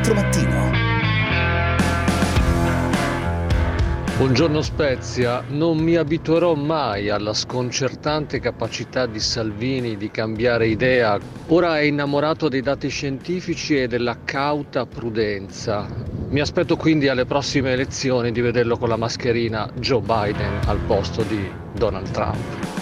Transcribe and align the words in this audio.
24 0.00 0.14
Mattino. 0.14 0.78
Buongiorno 4.16 4.60
Spezia, 4.60 5.42
non 5.48 5.78
mi 5.78 5.96
abituerò 5.96 6.54
mai 6.54 7.08
alla 7.08 7.32
sconcertante 7.32 8.38
capacità 8.38 9.06
di 9.06 9.18
Salvini 9.18 9.96
di 9.96 10.10
cambiare 10.10 10.68
idea. 10.68 11.18
Ora 11.48 11.78
è 11.78 11.82
innamorato 11.82 12.48
dei 12.48 12.60
dati 12.60 12.88
scientifici 12.88 13.80
e 13.80 13.88
della 13.88 14.18
cauta 14.24 14.84
prudenza. 14.84 15.88
Mi 16.28 16.40
aspetto 16.40 16.76
quindi 16.76 17.08
alle 17.08 17.24
prossime 17.24 17.72
elezioni 17.72 18.30
di 18.30 18.40
vederlo 18.40 18.76
con 18.76 18.90
la 18.90 18.96
mascherina 18.96 19.70
Joe 19.78 20.00
Biden 20.00 20.60
al 20.66 20.78
posto 20.86 21.22
di 21.22 21.50
Donald 21.74 22.10
Trump. 22.10 22.79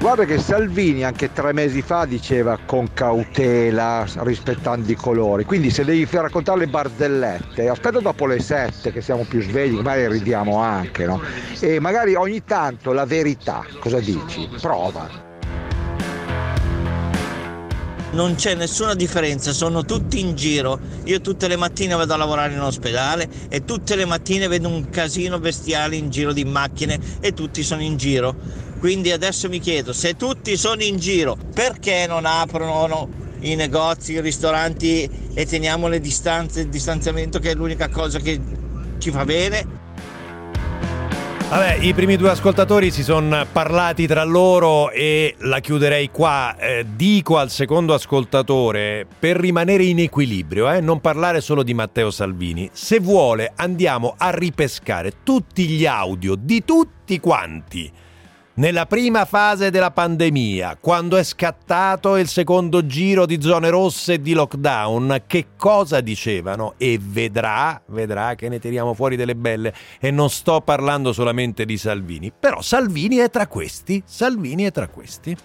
Guarda 0.00 0.24
che 0.24 0.38
Salvini 0.38 1.04
anche 1.04 1.30
tre 1.30 1.52
mesi 1.52 1.82
fa 1.82 2.06
diceva 2.06 2.58
con 2.64 2.90
cautela, 2.94 4.06
rispettando 4.20 4.90
i 4.90 4.94
colori, 4.94 5.44
quindi 5.44 5.68
se 5.68 5.84
devi 5.84 6.08
raccontare 6.10 6.60
le 6.60 6.68
barzellette, 6.68 7.68
aspetta 7.68 8.00
dopo 8.00 8.24
le 8.24 8.40
sette 8.40 8.92
che 8.92 9.02
siamo 9.02 9.26
più 9.28 9.42
svegli, 9.42 9.74
magari 9.74 10.08
ridiamo 10.08 10.56
anche, 10.56 11.04
no? 11.04 11.20
E 11.60 11.80
magari 11.80 12.14
ogni 12.14 12.42
tanto 12.44 12.92
la 12.92 13.04
verità, 13.04 13.62
cosa 13.78 14.00
dici? 14.00 14.48
Prova. 14.58 15.28
Non 18.12 18.34
c'è 18.36 18.54
nessuna 18.54 18.94
differenza, 18.94 19.52
sono 19.52 19.84
tutti 19.84 20.18
in 20.18 20.34
giro. 20.34 20.80
Io 21.04 21.20
tutte 21.20 21.46
le 21.46 21.56
mattine 21.56 21.94
vado 21.94 22.14
a 22.14 22.16
lavorare 22.16 22.54
in 22.54 22.60
ospedale 22.60 23.28
e 23.48 23.64
tutte 23.64 23.94
le 23.94 24.04
mattine 24.04 24.48
vedo 24.48 24.66
un 24.66 24.88
casino 24.88 25.38
bestiale 25.38 25.94
in 25.94 26.10
giro 26.10 26.32
di 26.32 26.44
macchine 26.44 26.98
e 27.20 27.34
tutti 27.34 27.62
sono 27.62 27.82
in 27.82 27.96
giro 27.96 28.68
quindi 28.80 29.12
adesso 29.12 29.50
mi 29.50 29.60
chiedo, 29.60 29.92
se 29.92 30.16
tutti 30.16 30.56
sono 30.56 30.82
in 30.82 30.96
giro, 30.96 31.36
perché 31.54 32.06
non 32.08 32.24
aprono 32.24 33.08
i 33.40 33.54
negozi, 33.54 34.14
i 34.14 34.20
ristoranti 34.22 35.08
e 35.34 35.44
teniamo 35.44 35.86
le 35.86 36.00
distanze, 36.00 36.62
il 36.62 36.68
distanziamento 36.68 37.38
che 37.38 37.50
è 37.50 37.54
l'unica 37.54 37.90
cosa 37.90 38.18
che 38.18 38.40
ci 38.96 39.10
fa 39.10 39.26
bene? 39.26 39.78
Vabbè, 41.50 41.78
i 41.80 41.92
primi 41.92 42.16
due 42.16 42.30
ascoltatori 42.30 42.90
si 42.90 43.02
sono 43.02 43.44
parlati 43.52 44.06
tra 44.06 44.24
loro 44.24 44.90
e 44.90 45.34
la 45.40 45.58
chiuderei 45.58 46.08
qua. 46.10 46.56
Eh, 46.56 46.86
dico 46.94 47.36
al 47.36 47.50
secondo 47.50 47.92
ascoltatore, 47.92 49.06
per 49.18 49.36
rimanere 49.36 49.82
in 49.82 49.98
equilibrio, 49.98 50.70
eh, 50.70 50.80
non 50.80 51.00
parlare 51.00 51.42
solo 51.42 51.62
di 51.62 51.74
Matteo 51.74 52.10
Salvini, 52.10 52.70
se 52.72 52.98
vuole 52.98 53.52
andiamo 53.56 54.14
a 54.16 54.30
ripescare 54.30 55.22
tutti 55.22 55.66
gli 55.66 55.84
audio 55.84 56.34
di 56.34 56.64
tutti 56.64 57.20
quanti 57.20 57.92
nella 58.54 58.84
prima 58.84 59.24
fase 59.24 59.70
della 59.70 59.90
pandemia, 59.90 60.76
quando 60.80 61.16
è 61.16 61.22
scattato 61.22 62.16
il 62.16 62.28
secondo 62.28 62.84
giro 62.84 63.24
di 63.24 63.40
zone 63.40 63.70
rosse 63.70 64.14
e 64.14 64.20
di 64.20 64.32
lockdown, 64.32 65.22
che 65.26 65.48
cosa 65.56 66.00
dicevano? 66.00 66.74
E 66.76 66.98
vedrà, 67.00 67.80
vedrà 67.86 68.34
che 68.34 68.48
ne 68.48 68.58
tiriamo 68.58 68.92
fuori 68.92 69.16
delle 69.16 69.36
belle. 69.36 69.72
E 70.00 70.10
non 70.10 70.28
sto 70.30 70.60
parlando 70.60 71.12
solamente 71.12 71.64
di 71.64 71.78
Salvini, 71.78 72.32
però 72.38 72.60
Salvini 72.60 73.16
è 73.16 73.30
tra 73.30 73.46
questi. 73.46 74.02
Salvini 74.04 74.64
è 74.64 74.72
tra 74.72 74.88
questi 74.88 75.36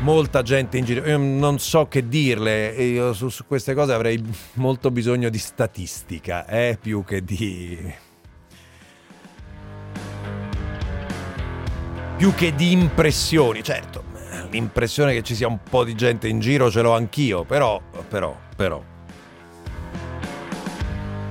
molta 0.00 0.42
gente 0.42 0.78
in 0.78 0.84
giro. 0.84 1.06
Io 1.06 1.16
non 1.16 1.58
so 1.58 1.86
che 1.86 2.08
dirle, 2.08 2.68
io 2.70 3.12
su, 3.14 3.28
su 3.28 3.46
queste 3.46 3.72
cose 3.72 3.92
avrei 3.92 4.22
molto 4.54 4.90
bisogno 4.90 5.28
di 5.28 5.38
statistica, 5.38 6.46
eh, 6.46 6.76
più 6.80 7.04
che 7.04 7.24
di 7.24 8.10
più 12.22 12.34
che 12.34 12.54
di 12.54 12.70
impressioni. 12.70 13.64
Certo, 13.64 14.04
l'impressione 14.50 15.12
che 15.12 15.22
ci 15.22 15.34
sia 15.34 15.48
un 15.48 15.58
po' 15.68 15.82
di 15.82 15.96
gente 15.96 16.28
in 16.28 16.38
giro 16.38 16.70
ce 16.70 16.80
l'ho 16.80 16.94
anch'io, 16.94 17.42
però, 17.42 17.80
però, 18.08 18.38
però. 18.54 18.80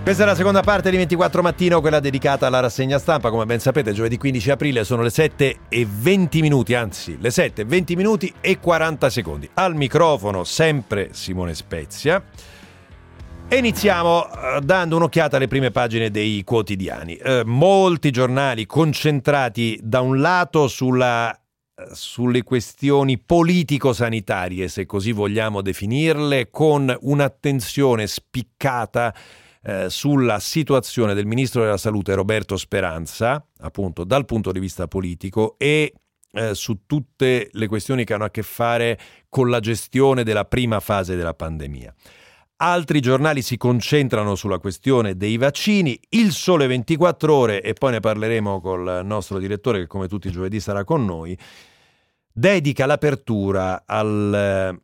Questa 0.04 0.24
è 0.24 0.26
la 0.26 0.36
seconda 0.36 0.60
parte 0.60 0.90
di 0.90 0.98
24 0.98 1.42
mattino, 1.42 1.80
quella 1.80 2.02
dedicata 2.02 2.46
alla 2.46 2.60
rassegna 2.60 3.00
stampa. 3.00 3.30
Come 3.30 3.46
ben 3.46 3.62
sapete, 3.62 3.94
giovedì 3.94 4.18
15 4.18 4.52
aprile 4.52 4.84
sono 4.84 5.02
le 5.02 5.12
7 5.12 5.60
e 5.70 5.88
20 5.90 6.42
minuti, 6.42 6.74
anzi, 6.74 7.18
le 7.22 7.32
7 7.32 7.62
e 7.62 7.64
20 7.64 7.96
minuti 7.96 8.34
e 8.42 8.60
40 8.60 9.10
secondi. 9.10 9.50
Al 9.54 9.74
microfono 9.76 10.44
sempre 10.44 11.12
Simone 11.14 11.54
Spezia. 11.54 12.22
Iniziamo 13.54 14.20
uh, 14.20 14.60
dando 14.62 14.96
un'occhiata 14.96 15.36
alle 15.36 15.50
prime 15.50 15.72
pagine 15.72 16.10
dei 16.10 16.42
quotidiani. 16.46 17.20
Uh, 17.22 17.42
molti 17.44 18.10
giornali 18.10 18.66
concentrati 18.66 19.78
da 19.84 20.00
un 20.00 20.22
lato 20.22 20.70
sulla, 20.70 21.30
uh, 21.30 21.84
sulle 21.92 22.44
questioni 22.44 23.20
politico-sanitarie, 23.20 24.70
se 24.70 24.86
così 24.86 25.12
vogliamo 25.12 25.62
definirle, 25.62 26.50
con 26.50 26.96
un'attenzione 27.02 28.08
spiccata 28.08 29.14
sulla 29.90 30.40
situazione 30.40 31.14
del 31.14 31.28
ministro 31.28 31.62
della 31.62 31.78
salute 31.78 32.16
Roberto 32.16 32.58
Speranza, 32.58 33.46
appunto 33.60 34.04
dal 34.04 34.26
punto 34.26 34.52
di 34.52 34.60
vista 34.60 34.88
politico, 34.88 35.54
e 35.60 35.94
su 36.54 36.88
tutte 36.88 37.48
le 37.52 37.68
questioni 37.68 38.04
che 38.04 38.16
hanno 38.16 38.24
a 38.24 38.32
che 38.32 38.42
fare 38.42 38.98
con 39.30 39.52
la 39.52 39.60
gestione 39.60 40.24
della 40.24 40.46
prima 40.46 40.80
fase 40.80 41.16
della 41.16 41.36
pandemia. 41.36 41.94
Altri 42.64 43.00
giornali 43.00 43.42
si 43.42 43.58
concentrano 43.58 44.36
sulla 44.36 44.60
questione 44.60 45.18
dei 45.18 45.38
vaccini, 45.38 46.00
il 46.10 46.32
sole 46.32 46.68
24 46.68 47.34
ore, 47.34 47.62
e 47.64 47.74
poi 47.74 47.94
ne 47.94 48.00
parleremo 48.00 48.62
col 48.62 49.02
nostro 49.04 49.40
direttore 49.40 49.80
che 49.80 49.88
come 49.88 50.08
tutti 50.08 50.28
i 50.28 50.32
giovedì 50.32 50.60
sarà 50.60 50.84
con 50.84 51.04
noi, 51.04 51.36
dedica 52.32 52.86
l'apertura 52.86 53.82
al, 53.84 54.80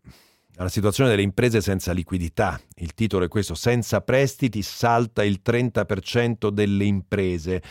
alla 0.56 0.70
situazione 0.70 1.12
delle 1.12 1.22
imprese 1.22 1.62
senza 1.62 1.92
liquidità. 1.92 2.60
Il 2.78 2.96
titolo 2.96 3.26
è 3.26 3.28
questo, 3.28 3.54
senza 3.54 4.02
prestiti 4.02 4.64
salta 4.64 5.24
il 5.24 5.42
30% 5.46 6.48
delle 6.48 6.84
imprese 6.84 7.62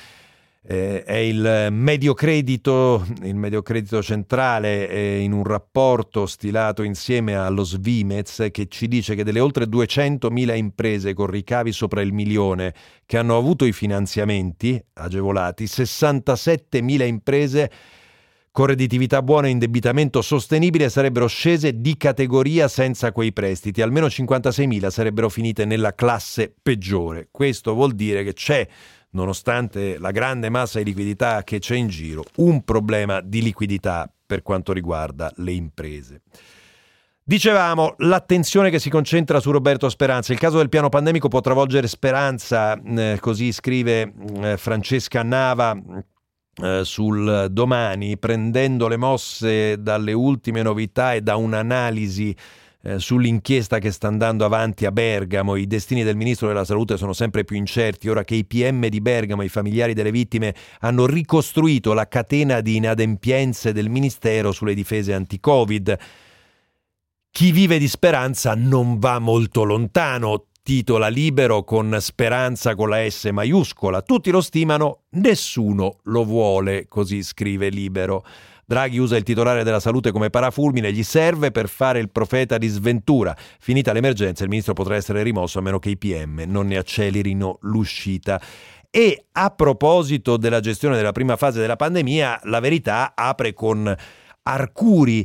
eh, 0.69 1.05
è 1.05 1.17
il 1.17 1.69
medio 1.71 2.13
credito, 2.15 3.07
il 3.23 3.37
medio 3.37 3.63
credito 3.63 4.03
centrale 4.03 4.89
eh, 4.89 5.21
in 5.21 5.33
un 5.33 5.45
rapporto 5.45 6.27
stilato 6.27 6.83
insieme 6.83 7.37
allo 7.37 7.63
Svimez 7.63 8.49
che 8.51 8.67
ci 8.69 8.89
dice 8.89 9.15
che 9.15 9.23
delle 9.23 9.39
oltre 9.39 9.67
200.000 9.67 10.57
imprese 10.57 11.15
con 11.15 11.27
ricavi 11.27 11.71
sopra 11.71 12.01
il 12.01 12.13
milione 12.13 12.75
che 13.07 13.17
hanno 13.17 13.37
avuto 13.37 13.65
i 13.65 13.73
finanziamenti 13.73 14.83
agevolati, 14.95 15.65
67.000 15.65 17.07
imprese 17.07 17.71
con 18.51 18.67
redditività 18.67 19.21
buona 19.21 19.49
e 19.49 19.51
indebitamento 19.51 20.23
sostenibile 20.23 20.89
sarebbero 20.89 21.27
scese 21.27 21.79
di 21.79 21.99
categoria 21.99 22.69
senza 22.69 23.13
quei 23.13 23.31
prestiti, 23.31 23.83
almeno 23.83 24.07
56.000 24.07 24.89
sarebbero 24.89 25.29
finite 25.29 25.67
nella 25.67 25.95
classe 25.95 26.55
peggiore. 26.63 27.29
Questo 27.31 27.75
vuol 27.75 27.93
dire 27.93 28.25
che 28.25 28.33
c'è 28.33 28.67
nonostante 29.17 29.99
la 29.99 30.11
grande 30.11 30.51
massa 30.51 30.79
di 30.79 30.85
liquidità 30.85 31.43
che 31.43 31.59
c'è 31.59 31.75
in 31.75 31.89
giro, 31.89 32.23
un 32.37 32.63
problema 32.63 33.21
di 33.21 33.43
liquidità 33.43 34.09
per 34.27 34.43
quanto 34.43 34.73
riguarda 34.73 35.33
le 35.37 35.53
imprese. 35.53 36.21
Dicevamo, 37.25 37.95
l'attenzione 37.99 38.71
che 38.71 38.79
si 38.79 38.89
concentra 38.89 39.41
su 39.41 39.51
Roberto 39.51 39.89
Speranza. 39.89 40.33
Il 40.33 40.39
caso 40.39 40.59
del 40.59 40.69
piano 40.69 40.89
pandemico 40.89 41.27
può 41.27 41.41
travolgere 41.41 41.89
Speranza, 41.89 42.81
eh, 42.81 43.19
così 43.21 43.51
scrive 43.51 44.13
eh, 44.43 44.57
Francesca 44.57 45.25
Nava 45.25 45.77
eh, 46.63 46.83
sul 46.85 47.49
domani, 47.51 48.17
prendendo 48.17 48.87
le 48.87 48.97
mosse 48.97 49.83
dalle 49.83 50.13
ultime 50.13 50.63
novità 50.63 51.15
e 51.15 51.23
da 51.23 51.35
un'analisi 51.35 52.37
eh, 52.87 53.01
sull'inchiesta 53.01 53.81
che 53.81 53.91
sta 53.91 54.07
andando 54.07 54.45
avanti 54.45 54.87
a 54.87 54.93
Bergamo. 54.93 55.57
I 55.57 55.67
destini 55.67 56.05
del 56.05 56.15
ministro 56.15 56.47
della 56.47 56.65
Salute 56.65 56.97
sono 56.97 57.13
sempre 57.13 57.43
più 57.43 57.57
incerti. 57.57 58.09
Ora 58.09 58.23
che 58.23 58.37
i 58.37 58.45
PM 58.45 58.87
di 58.87 59.01
Bergamo 59.01 59.43
e 59.43 59.47
i 59.47 59.49
familiari 59.49 59.93
delle 59.93 60.13
vittime 60.13 60.55
hanno 60.81 61.05
ricostruito 61.05 61.95
la 61.95 62.07
catena 62.07 62.61
di 62.61 62.77
inadempienze 62.77 63.73
del 63.73 63.91
ministero 63.91 64.53
sulle 64.53 64.73
difese 64.73 65.13
anti-Covid. 65.15 65.99
Chi 67.29 67.51
vive 67.51 67.79
di 67.79 67.89
speranza 67.89 68.55
non 68.55 68.99
va 68.99 69.19
molto 69.19 69.65
lontano, 69.65 70.47
titola 70.63 71.09
Libero 71.09 71.65
con 71.65 71.97
speranza 72.01 72.77
con 72.77 72.89
la 72.89 73.09
S 73.09 73.25
maiuscola. 73.25 74.01
Tutti 74.03 74.31
lo 74.31 74.41
stimano, 74.41 75.03
nessuno 75.11 75.99
lo 76.05 76.25
vuole, 76.25 76.87
così 76.87 77.25
scrive 77.25 77.69
Libero. 77.69 78.25
Draghi 78.69 78.99
usa 78.99 79.17
il 79.17 79.23
titolare 79.23 79.63
della 79.63 79.79
salute 79.79 80.11
come 80.11 80.29
parafulmine, 80.29 80.93
gli 80.93 81.05
serve 81.05 81.53
per 81.53 81.69
fare 81.69 82.01
il 82.01 82.11
profeta 82.11 82.59
di 82.59 82.67
sventura. 82.67 83.33
Finita 83.61 83.93
l'emergenza, 83.93 84.43
il 84.43 84.49
ministro 84.49 84.73
potrà 84.73 84.97
essere 84.97 85.23
rimosso 85.23 85.61
a 85.61 85.63
meno 85.63 85.79
che 85.79 85.91
i 85.91 85.97
PM 85.97 86.43
non 86.49 86.67
ne 86.67 86.77
accelerino 86.77 87.59
l'uscita. 87.61 88.43
E 88.91 89.27
a 89.31 89.51
proposito 89.51 90.37
della 90.37 90.59
gestione 90.59 90.97
della 90.97 91.13
prima 91.13 91.37
fase 91.37 91.61
della 91.61 91.77
pandemia, 91.77 92.41
la 92.45 92.59
verità 92.59 93.13
apre 93.15 93.53
con 93.53 93.95
Arcuri 94.43 95.25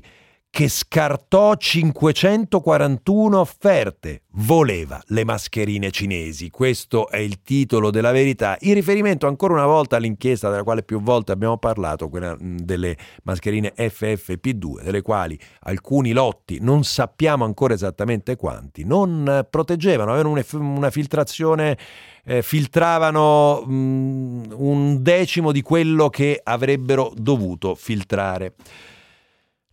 che 0.51 0.67
scartò 0.67 1.55
541 1.55 3.39
offerte. 3.39 4.23
Voleva 4.33 5.01
le 5.07 5.23
mascherine 5.23 5.91
cinesi. 5.91 6.49
Questo 6.49 7.07
è 7.07 7.17
il 7.17 7.41
titolo 7.41 7.89
della 7.89 8.11
verità. 8.11 8.57
In 8.59 8.73
riferimento 8.73 9.27
ancora 9.27 9.53
una 9.53 9.65
volta 9.65 9.95
all'inchiesta 9.95 10.49
della 10.49 10.63
quale 10.63 10.83
più 10.83 11.01
volte 11.01 11.31
abbiamo 11.31 11.57
parlato, 11.57 12.09
quella 12.09 12.35
delle 12.37 12.97
mascherine 13.23 13.73
FFP2, 13.75 14.83
delle 14.83 15.01
quali 15.01 15.39
alcuni 15.61 16.11
lotti, 16.11 16.59
non 16.59 16.83
sappiamo 16.83 17.45
ancora 17.45 17.73
esattamente 17.73 18.35
quanti, 18.35 18.83
non 18.83 19.47
proteggevano, 19.49 20.11
avevano 20.11 20.41
una 20.51 20.89
filtrazione 20.91 21.77
eh, 22.25 22.41
filtravano 22.41 23.61
mh, 23.65 24.53
un 24.53 25.01
decimo 25.01 25.53
di 25.53 25.61
quello 25.61 26.09
che 26.09 26.41
avrebbero 26.43 27.13
dovuto 27.15 27.73
filtrare. 27.73 28.53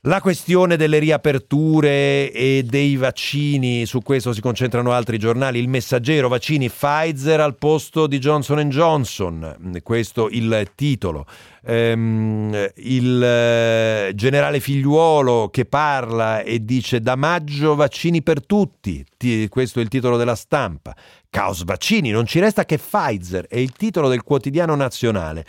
La 0.02 0.20
questione 0.20 0.76
delle 0.76 1.00
riaperture 1.00 2.30
e 2.30 2.62
dei 2.64 2.94
vaccini, 2.94 3.84
su 3.84 4.00
questo 4.00 4.32
si 4.32 4.40
concentrano 4.40 4.92
altri 4.92 5.18
giornali. 5.18 5.58
Il 5.58 5.68
messaggero 5.68 6.28
vaccini 6.28 6.70
Pfizer 6.70 7.40
al 7.40 7.56
posto 7.56 8.06
di 8.06 8.20
Johnson 8.20 8.60
Johnson, 8.68 9.80
questo 9.82 10.28
il 10.28 10.70
titolo. 10.76 11.26
Ehm, 11.64 12.70
il 12.76 13.22
eh, 13.24 14.12
generale 14.14 14.60
figliuolo 14.60 15.48
che 15.50 15.64
parla 15.64 16.42
e 16.42 16.64
dice 16.64 17.00
da 17.00 17.16
maggio 17.16 17.74
vaccini 17.74 18.22
per 18.22 18.46
tutti, 18.46 19.04
questo 19.48 19.80
è 19.80 19.82
il 19.82 19.88
titolo 19.88 20.16
della 20.16 20.36
stampa. 20.36 20.94
Caos 21.28 21.64
vaccini, 21.64 22.10
non 22.10 22.24
ci 22.24 22.38
resta 22.38 22.64
che 22.64 22.78
Pfizer, 22.78 23.48
è 23.48 23.58
il 23.58 23.72
titolo 23.72 24.08
del 24.08 24.22
quotidiano 24.22 24.76
nazionale. 24.76 25.44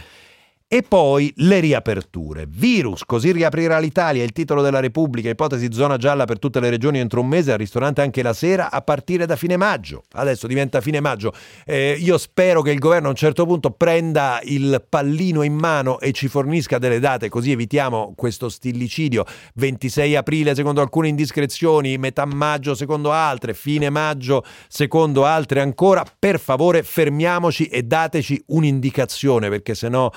E 0.71 0.83
poi 0.83 1.33
le 1.37 1.59
riaperture. 1.61 2.45
Virus, 2.47 3.03
così 3.03 3.31
riaprirà 3.31 3.79
l'Italia, 3.79 4.23
il 4.23 4.31
titolo 4.31 4.61
della 4.61 4.79
Repubblica, 4.79 5.27
ipotesi 5.27 5.69
zona 5.71 5.97
gialla 5.97 6.25
per 6.25 6.37
tutte 6.37 6.59
le 6.59 6.69
regioni 6.69 6.99
entro 6.99 7.21
un 7.21 7.27
mese, 7.27 7.51
al 7.51 7.57
ristorante 7.57 8.01
anche 8.01 8.21
la 8.21 8.33
sera 8.33 8.69
a 8.69 8.79
partire 8.83 9.25
da 9.25 9.35
fine 9.35 9.57
maggio. 9.57 10.03
Adesso 10.11 10.45
diventa 10.45 10.79
fine 10.79 10.99
maggio. 10.99 11.33
Eh, 11.65 11.97
io 11.99 12.19
spero 12.19 12.61
che 12.61 12.69
il 12.69 12.77
governo 12.77 13.07
a 13.07 13.09
un 13.09 13.15
certo 13.15 13.47
punto 13.47 13.71
prenda 13.71 14.41
il 14.43 14.85
pallino 14.87 15.41
in 15.41 15.55
mano 15.55 15.99
e 15.99 16.11
ci 16.11 16.27
fornisca 16.27 16.77
delle 16.77 16.99
date, 16.99 17.29
così 17.29 17.49
evitiamo 17.49 18.13
questo 18.15 18.47
stillicidio. 18.47 19.25
26 19.55 20.15
aprile 20.17 20.53
secondo 20.53 20.81
alcune 20.81 21.07
indiscrezioni, 21.07 21.97
metà 21.97 22.25
maggio 22.25 22.75
secondo 22.75 23.11
altre, 23.11 23.55
fine 23.55 23.89
maggio 23.89 24.45
secondo 24.67 25.25
altre 25.25 25.61
ancora. 25.61 26.05
Per 26.19 26.39
favore 26.39 26.83
fermiamoci 26.83 27.65
e 27.65 27.81
dateci 27.81 28.39
un'indicazione 28.49 29.49
perché 29.49 29.73
se 29.73 29.89
no 29.89 30.11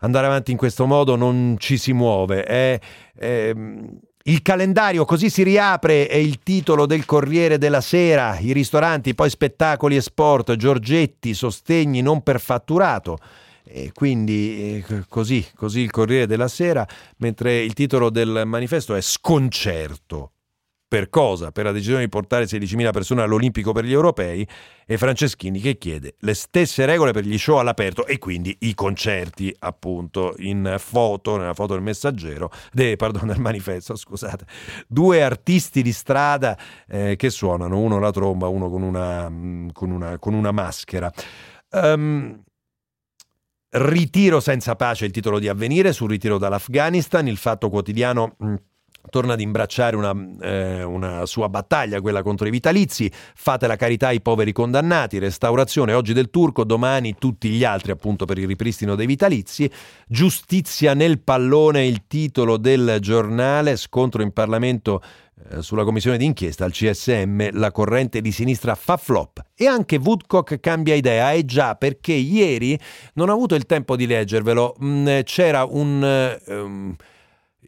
andare 0.00 0.26
avanti 0.26 0.50
in 0.50 0.56
questo 0.56 0.86
modo 0.86 1.16
non 1.16 1.56
ci 1.58 1.76
si 1.78 1.92
muove. 1.92 2.44
È, 2.44 2.80
è, 3.14 3.52
il 4.24 4.42
calendario 4.42 5.06
così 5.06 5.30
si 5.30 5.42
riapre 5.42 6.06
è 6.06 6.16
il 6.16 6.40
titolo 6.42 6.84
del 6.84 7.06
Corriere 7.06 7.56
della 7.56 7.80
Sera, 7.80 8.38
i 8.38 8.52
ristoranti, 8.52 9.14
poi 9.14 9.30
spettacoli 9.30 9.96
e 9.96 10.02
sport, 10.02 10.56
Giorgetti, 10.56 11.32
sostegni 11.32 12.02
non 12.02 12.22
per 12.22 12.38
fatturato. 12.38 13.18
E 13.64 13.92
quindi 13.94 14.84
eh, 14.86 15.04
così, 15.08 15.46
così 15.54 15.80
il 15.80 15.90
Corriere 15.90 16.26
della 16.26 16.48
Sera, 16.48 16.86
mentre 17.18 17.60
il 17.60 17.72
titolo 17.72 18.10
del 18.10 18.42
manifesto 18.44 18.94
è 18.94 19.00
Sconcerto. 19.00 20.32
Per 20.90 21.08
cosa? 21.08 21.52
Per 21.52 21.62
la 21.62 21.70
decisione 21.70 22.00
di 22.00 22.08
portare 22.08 22.46
16.000 22.46 22.90
persone 22.90 23.22
all'Olimpico 23.22 23.70
per 23.70 23.84
gli 23.84 23.92
europei 23.92 24.44
e 24.84 24.98
Franceschini 24.98 25.60
che 25.60 25.78
chiede 25.78 26.16
le 26.18 26.34
stesse 26.34 26.84
regole 26.84 27.12
per 27.12 27.24
gli 27.24 27.38
show 27.38 27.58
all'aperto 27.58 28.06
e 28.06 28.18
quindi 28.18 28.56
i 28.62 28.74
concerti, 28.74 29.54
appunto, 29.60 30.34
in 30.38 30.74
foto, 30.80 31.36
nella 31.36 31.54
foto 31.54 31.74
del 31.74 31.82
messaggero, 31.84 32.50
de, 32.72 32.96
pardon, 32.96 33.28
del 33.28 33.38
manifesto, 33.38 33.94
scusate. 33.94 34.46
Due 34.88 35.22
artisti 35.22 35.80
di 35.82 35.92
strada 35.92 36.58
eh, 36.88 37.14
che 37.14 37.30
suonano, 37.30 37.78
uno 37.78 38.00
la 38.00 38.10
tromba, 38.10 38.48
uno 38.48 38.68
con 38.68 38.82
una, 38.82 39.30
mm, 39.30 39.68
con 39.68 39.92
una, 39.92 40.18
con 40.18 40.34
una 40.34 40.50
maschera. 40.50 41.08
Um, 41.70 42.42
Ritiro 43.72 44.40
senza 44.40 44.74
pace 44.74 45.04
il 45.04 45.12
titolo 45.12 45.38
di 45.38 45.46
avvenire 45.46 45.92
sul 45.92 46.08
ritiro 46.08 46.36
dall'Afghanistan, 46.36 47.28
il 47.28 47.36
fatto 47.36 47.68
quotidiano 47.68 48.34
mm, 48.42 48.54
torna 49.08 49.32
ad 49.32 49.40
imbracciare 49.40 49.96
una, 49.96 50.14
eh, 50.42 50.82
una, 50.82 51.26
sua 51.26 51.48
battaglia, 51.48 52.00
quella 52.00 52.22
contro 52.22 52.46
i 52.46 52.50
vitalizi, 52.50 53.10
fate 53.34 53.66
la 53.66 53.76
carità 53.76 54.08
ai 54.08 54.20
poveri 54.20 54.52
condannati, 54.52 55.18
restaurazione 55.18 55.92
oggi 55.92 56.12
del 56.12 56.30
turco, 56.30 56.64
domani 56.64 57.16
tutti 57.18 57.48
gli 57.48 57.64
altri 57.64 57.92
appunto 57.92 58.24
per 58.24 58.38
il 58.38 58.46
ripristino 58.46 58.94
dei 58.94 59.06
vitalizi, 59.06 59.70
giustizia 60.06 60.94
nel 60.94 61.20
pallone 61.20 61.86
il 61.86 62.06
titolo 62.06 62.56
del 62.56 62.98
giornale, 63.00 63.76
scontro 63.76 64.22
in 64.22 64.32
Parlamento 64.32 65.02
eh, 65.48 65.62
sulla 65.62 65.84
commissione 65.84 66.18
d'inchiesta 66.18 66.64
al 66.64 66.72
CSM, 66.72 67.50
la 67.52 67.72
corrente 67.72 68.20
di 68.20 68.30
sinistra 68.30 68.74
fa 68.74 68.96
flop. 68.96 69.40
E 69.54 69.66
anche 69.66 69.96
Woodcock 69.96 70.60
cambia 70.60 70.94
idea, 70.94 71.32
e 71.32 71.44
già 71.44 71.74
perché 71.74 72.12
ieri 72.12 72.78
non 73.14 73.28
ho 73.28 73.32
avuto 73.32 73.54
il 73.54 73.66
tempo 73.66 73.96
di 73.96 74.06
leggervelo, 74.06 74.76
mh, 74.78 74.86
mm, 74.86 75.20
c'era 75.24 75.64
un... 75.64 76.38
Um, 76.46 76.96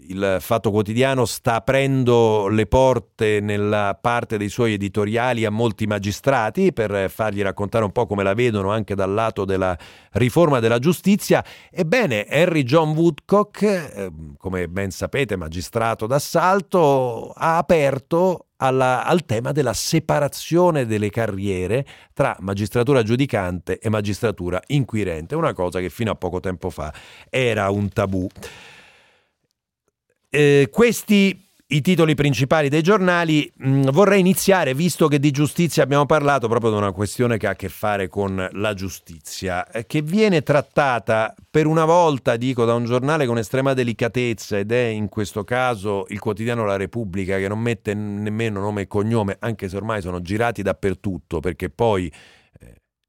il 0.09 0.39
Fatto 0.41 0.71
Quotidiano 0.71 1.25
sta 1.25 1.57
aprendo 1.57 2.49
le 2.49 2.67
porte 2.67 3.41
nella 3.41 3.99
parte 4.01 4.37
dei 4.37 4.49
suoi 4.49 4.75
editoriali 4.75 5.45
a 5.45 5.51
molti 5.51 5.87
magistrati 5.87 6.73
per 6.73 7.11
fargli 7.11 7.43
raccontare 7.43 7.85
un 7.85 7.93
po' 7.93 8.07
come 8.07 8.23
la 8.23 8.35
vedono 8.35 8.71
anche 8.71 8.95
dal 8.95 9.13
lato 9.13 9.45
della 9.45 9.77
riforma 10.13 10.61
della 10.61 10.79
giustizia. 10.79 11.45
Ebbene, 11.71 12.27
Henry 12.27 12.63
John 12.63 12.91
Woodcock, 12.91 13.63
eh, 13.63 14.11
come 14.37 14.69
ben 14.69 14.91
sapete, 14.91 15.37
magistrato 15.37 16.07
d'assalto, 16.07 17.33
ha 17.35 17.57
aperto 17.57 18.47
alla, 18.57 19.05
al 19.05 19.25
tema 19.25 19.53
della 19.53 19.73
separazione 19.73 20.87
delle 20.87 21.11
carriere 21.11 21.85
tra 22.13 22.37
magistratura 22.41 23.03
giudicante 23.03 23.79
e 23.79 23.89
magistratura 23.89 24.63
inquirente, 24.69 25.35
una 25.35 25.53
cosa 25.53 25.81
che 25.81 25.91
fino 25.91 26.13
a 26.13 26.15
poco 26.15 26.41
tempo 26.41 26.71
fa 26.71 26.93
era 27.29 27.69
un 27.71 27.89
tabù. 27.89 28.27
Eh, 30.35 30.71
questi 30.73 31.39
i 31.67 31.83
titoli 31.83 32.15
principali 32.15 32.71
dei 32.71 32.81
giornali, 32.81 33.51
mh, 33.55 33.69
mm, 33.69 33.83
vorrei 33.91 34.21
iniziare, 34.21 34.73
visto 34.73 35.09
che 35.09 35.19
di 35.19 35.31
giustizia 35.31 35.83
abbiamo 35.83 36.07
parlato, 36.07 36.49
proprio 36.49 36.71
da 36.71 36.79
una 36.79 36.93
questione 36.93 37.37
che 37.37 37.47
ha 37.47 37.51
a 37.51 37.55
che 37.55 37.69
fare 37.69 38.09
con 38.09 38.49
la 38.53 38.73
giustizia, 38.73 39.71
eh, 39.71 39.85
che 39.85 40.01
viene 40.01 40.43
trattata 40.43 41.35
per 41.51 41.67
una 41.67 41.85
volta, 41.85 42.37
dico, 42.37 42.65
da 42.65 42.73
un 42.73 42.87
giornale 42.87 43.27
con 43.27 43.37
estrema 43.37 43.75
delicatezza 43.75 44.57
ed 44.57 44.73
è 44.73 44.85
in 44.85 45.11
questo 45.11 45.45
caso 45.45 46.07
il 46.09 46.19
quotidiano 46.19 46.65
La 46.65 46.77
Repubblica 46.77 47.37
che 47.37 47.49
non 47.49 47.59
mette 47.59 47.93
nemmeno 47.93 48.61
nome 48.61 48.83
e 48.83 48.87
cognome, 48.87 49.37
anche 49.39 49.69
se 49.69 49.77
ormai 49.77 50.01
sono 50.01 50.23
girati 50.23 50.63
dappertutto, 50.63 51.41
perché 51.41 51.69
poi 51.69 52.11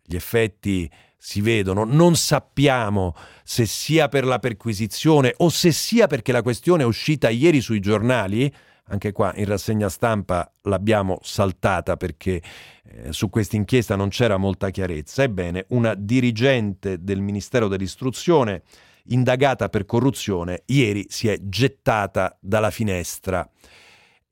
gli 0.03 0.15
effetti 0.15 0.89
si 1.17 1.39
vedono, 1.39 1.85
non 1.85 2.17
sappiamo 2.17 3.15
se 3.43 3.65
sia 3.65 4.09
per 4.09 4.25
la 4.25 4.39
perquisizione 4.39 5.33
o 5.37 5.47
se 5.49 5.71
sia 5.71 6.07
perché 6.07 6.33
la 6.33 6.41
questione 6.41 6.83
è 6.83 6.85
uscita 6.85 7.29
ieri 7.29 7.61
sui 7.61 7.79
giornali, 7.79 8.53
anche 8.87 9.13
qua 9.13 9.31
in 9.35 9.45
rassegna 9.45 9.87
stampa 9.87 10.51
l'abbiamo 10.63 11.19
saltata 11.21 11.95
perché 11.95 12.41
eh, 12.83 13.13
su 13.13 13.29
questa 13.29 13.55
inchiesta 13.55 13.95
non 13.95 14.09
c'era 14.09 14.35
molta 14.35 14.69
chiarezza. 14.69 15.23
Ebbene, 15.23 15.65
una 15.69 15.95
dirigente 15.95 17.01
del 17.01 17.21
Ministero 17.21 17.69
dell'Istruzione 17.69 18.63
indagata 19.05 19.69
per 19.69 19.85
corruzione 19.85 20.63
ieri 20.65 21.05
si 21.07 21.29
è 21.29 21.37
gettata 21.41 22.37
dalla 22.41 22.69
finestra 22.69 23.49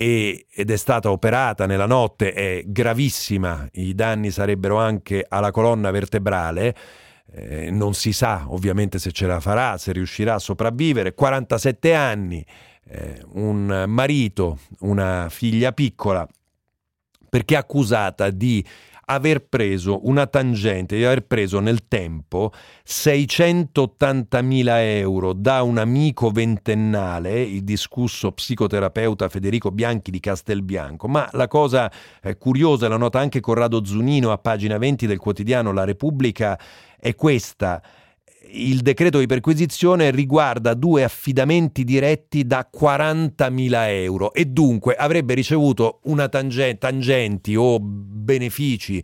e, 0.02 0.48
ed 0.50 0.72
è 0.72 0.78
stata 0.78 1.12
operata 1.12 1.68
nella 1.68 1.86
notte, 1.86 2.34
è 2.34 2.64
gravissima, 2.66 3.68
i 3.74 3.94
danni 3.94 4.32
sarebbero 4.32 4.80
anche 4.80 5.24
alla 5.30 5.52
colonna 5.52 5.92
vertebrale. 5.92 6.76
Eh, 7.34 7.70
non 7.70 7.94
si 7.94 8.12
sa 8.12 8.46
ovviamente 8.48 8.98
se 8.98 9.12
ce 9.12 9.28
la 9.28 9.40
farà, 9.40 9.78
se 9.78 9.92
riuscirà 9.92 10.34
a 10.34 10.40
sopravvivere. 10.40 11.14
47 11.14 11.94
anni, 11.94 12.44
eh, 12.88 13.24
un 13.34 13.86
marito, 13.88 14.58
una 14.80 15.28
figlia 15.30 15.72
piccola, 15.72 16.28
perché 17.30 17.56
accusata 17.56 18.32
di 18.32 18.66
aver 19.14 19.46
preso 19.48 20.08
una 20.08 20.28
tangente, 20.28 20.96
di 20.96 21.04
aver 21.04 21.26
preso 21.26 21.60
nel 21.60 21.88
tempo 21.88 22.52
680.000 22.88 24.68
euro 24.98 25.34
da 25.34 25.62
un 25.64 25.78
amico 25.78 26.30
ventennale, 26.30 27.42
il 27.42 27.64
discusso 27.64 28.32
psicoterapeuta 28.32 29.30
Federico 29.30 29.72
Bianchi 29.72 30.12
di 30.12 30.20
Castelbianco. 30.20 31.08
Ma 31.08 31.28
la 31.34 31.48
cosa 31.48 31.92
eh, 32.22 32.38
curiosa, 32.38 32.88
la 32.88 32.98
nota 32.98 33.20
anche 33.20 33.40
Corrado 33.40 33.84
Zunino 33.84 34.32
a 34.32 34.38
pagina 34.38 34.78
20 34.78 35.08
del 35.08 35.20
quotidiano 35.20 35.72
La 35.72 35.84
Repubblica, 35.84 36.58
è 37.00 37.16
questa 37.16 37.82
il 38.54 38.82
decreto 38.82 39.20
di 39.20 39.26
perquisizione 39.26 40.12
riguarda 40.12 40.74
due 40.74 41.04
affidamenti 41.04 41.84
diretti 41.84 42.46
da 42.46 42.70
40.000 42.72 43.72
euro 43.90 44.34
e 44.34 44.46
dunque 44.46 44.96
avrebbe 44.96 45.34
ricevuto 45.34 46.00
una 46.04 46.28
tangenti, 46.28 46.78
tangenti 46.80 47.56
o 47.56 47.80
benefici 47.80 49.04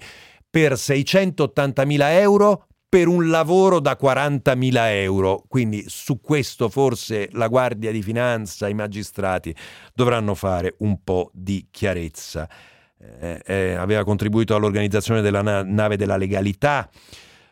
per 0.50 0.74
680.000 0.74 1.98
euro 2.20 2.68
per 2.89 3.08
un 3.08 3.30
lavoro 3.30 3.80
da 3.80 3.98
40.000 4.00 4.74
euro. 5.01 5.44
Quindi 5.48 5.84
su 5.88 6.22
questo 6.22 6.70
forse 6.70 7.30
la 7.34 7.48
Guardia 7.48 7.92
di 7.92 8.01
Finanza, 8.01 8.68
i 8.68 8.74
magistrati 8.74 9.54
dovranno 9.94 10.36
fare 10.36 10.75
un 10.80 11.04
po' 11.04 11.30
di 11.34 11.68
chiarezza. 11.70 12.50
Eh, 13.00 13.42
eh, 13.46 13.74
aveva 13.74 14.04
contribuito 14.04 14.56
all'organizzazione 14.56 15.22
della 15.22 15.42
na- 15.42 15.63
nave 15.63 15.98
della 15.98 16.18
legalità. 16.18 16.89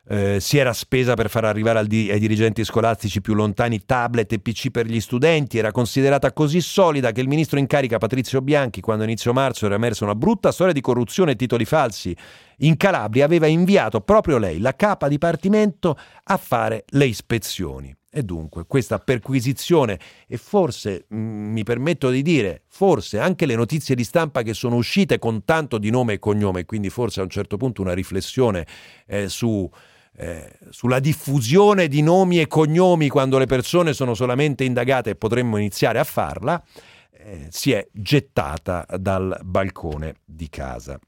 Eh, 0.07 0.39
si 0.39 0.59
era 0.59 0.71
spesa 0.71 1.15
per 1.15 1.29
far 1.29 1.45
arrivare 1.45 1.85
di- 1.87 2.11
ai 2.11 2.19
dirigenti 2.19 2.63
scolastici 2.63 3.21
più 3.21 3.33
lontani 3.33 3.85
tablet 3.85 4.31
e 4.33 4.39
PC 4.39 4.69
per 4.69 4.85
gli 4.85 4.99
studenti, 4.99 5.57
era 5.57 5.71
considerata 5.71 6.31
così 6.31 6.61
solida 6.61 7.11
che 7.11 7.21
il 7.21 7.27
ministro 7.27 7.57
in 7.57 7.65
carica 7.65 7.97
Patrizio 7.97 8.41
Bianchi, 8.41 8.81
quando 8.81 9.03
a 9.03 9.07
inizio 9.07 9.33
marzo 9.33 9.65
era 9.65 9.75
emersa 9.75 10.03
una 10.03 10.13
brutta 10.13 10.51
storia 10.51 10.73
di 10.73 10.81
corruzione 10.81 11.31
e 11.31 11.35
titoli 11.35 11.65
falsi 11.65 12.15
in 12.59 12.77
Calabria, 12.77 13.25
aveva 13.25 13.47
inviato 13.47 14.01
proprio 14.01 14.37
lei, 14.37 14.59
la 14.59 14.75
capa 14.75 15.07
dipartimento, 15.07 15.97
a 16.23 16.37
fare 16.37 16.85
le 16.89 17.05
ispezioni. 17.07 17.95
E 18.17 18.23
dunque 18.23 18.63
questa 18.65 18.97
perquisizione 18.99 19.99
e 20.25 20.37
forse, 20.37 21.05
mm, 21.13 21.51
mi 21.51 21.63
permetto 21.63 22.09
di 22.09 22.21
dire, 22.21 22.61
forse 22.69 23.19
anche 23.19 23.45
le 23.45 23.55
notizie 23.55 23.93
di 23.93 24.05
stampa 24.05 24.41
che 24.41 24.53
sono 24.53 24.77
uscite 24.77 25.19
con 25.19 25.43
tanto 25.43 25.77
di 25.77 25.89
nome 25.89 26.13
e 26.13 26.19
cognome, 26.19 26.63
quindi 26.63 26.89
forse 26.89 27.19
a 27.19 27.23
un 27.23 27.29
certo 27.29 27.57
punto 27.57 27.81
una 27.81 27.93
riflessione 27.93 28.65
eh, 29.05 29.27
su, 29.27 29.69
eh, 30.17 30.57
sulla 30.69 30.99
diffusione 30.99 31.87
di 31.87 32.01
nomi 32.01 32.39
e 32.39 32.47
cognomi 32.47 33.09
quando 33.09 33.37
le 33.37 33.45
persone 33.45 33.93
sono 33.93 34.13
solamente 34.13 34.63
indagate 34.63 35.11
e 35.11 35.15
potremmo 35.15 35.57
iniziare 35.57 35.99
a 35.99 36.03
farla, 36.03 36.63
eh, 37.11 37.47
si 37.49 37.71
è 37.71 37.85
gettata 37.91 38.85
dal 38.97 39.39
balcone 39.43 40.15
di 40.23 40.49
casa. 40.49 40.99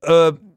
Uh, 0.00 0.56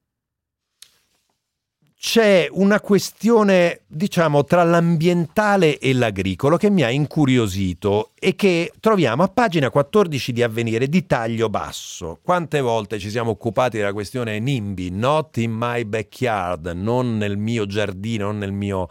c'è 2.03 2.47
una 2.49 2.81
questione, 2.81 3.81
diciamo, 3.85 4.43
tra 4.43 4.63
l'ambientale 4.63 5.77
e 5.77 5.93
l'agricolo 5.93 6.57
che 6.57 6.71
mi 6.71 6.81
ha 6.81 6.89
incuriosito 6.89 8.09
e 8.15 8.33
che 8.33 8.73
troviamo 8.79 9.21
a 9.21 9.27
pagina 9.27 9.69
14 9.69 10.33
di 10.33 10.41
Avvenire 10.41 10.89
di 10.89 11.05
taglio 11.05 11.47
basso. 11.47 12.17
Quante 12.23 12.59
volte 12.59 12.97
ci 12.97 13.11
siamo 13.11 13.29
occupati 13.29 13.77
della 13.77 13.93
questione 13.93 14.39
NIMBY, 14.39 14.89
not 14.89 15.37
in 15.37 15.51
my 15.55 15.83
backyard, 15.83 16.71
non 16.73 17.17
nel 17.17 17.37
mio 17.37 17.67
giardino, 17.67 18.25
non 18.25 18.39
nel 18.39 18.51
mio 18.51 18.89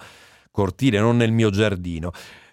cortile, 0.53 1.01
non 1.01 1.17
nel 1.17 1.33
mio 1.33 1.51
giardino. 1.51 2.13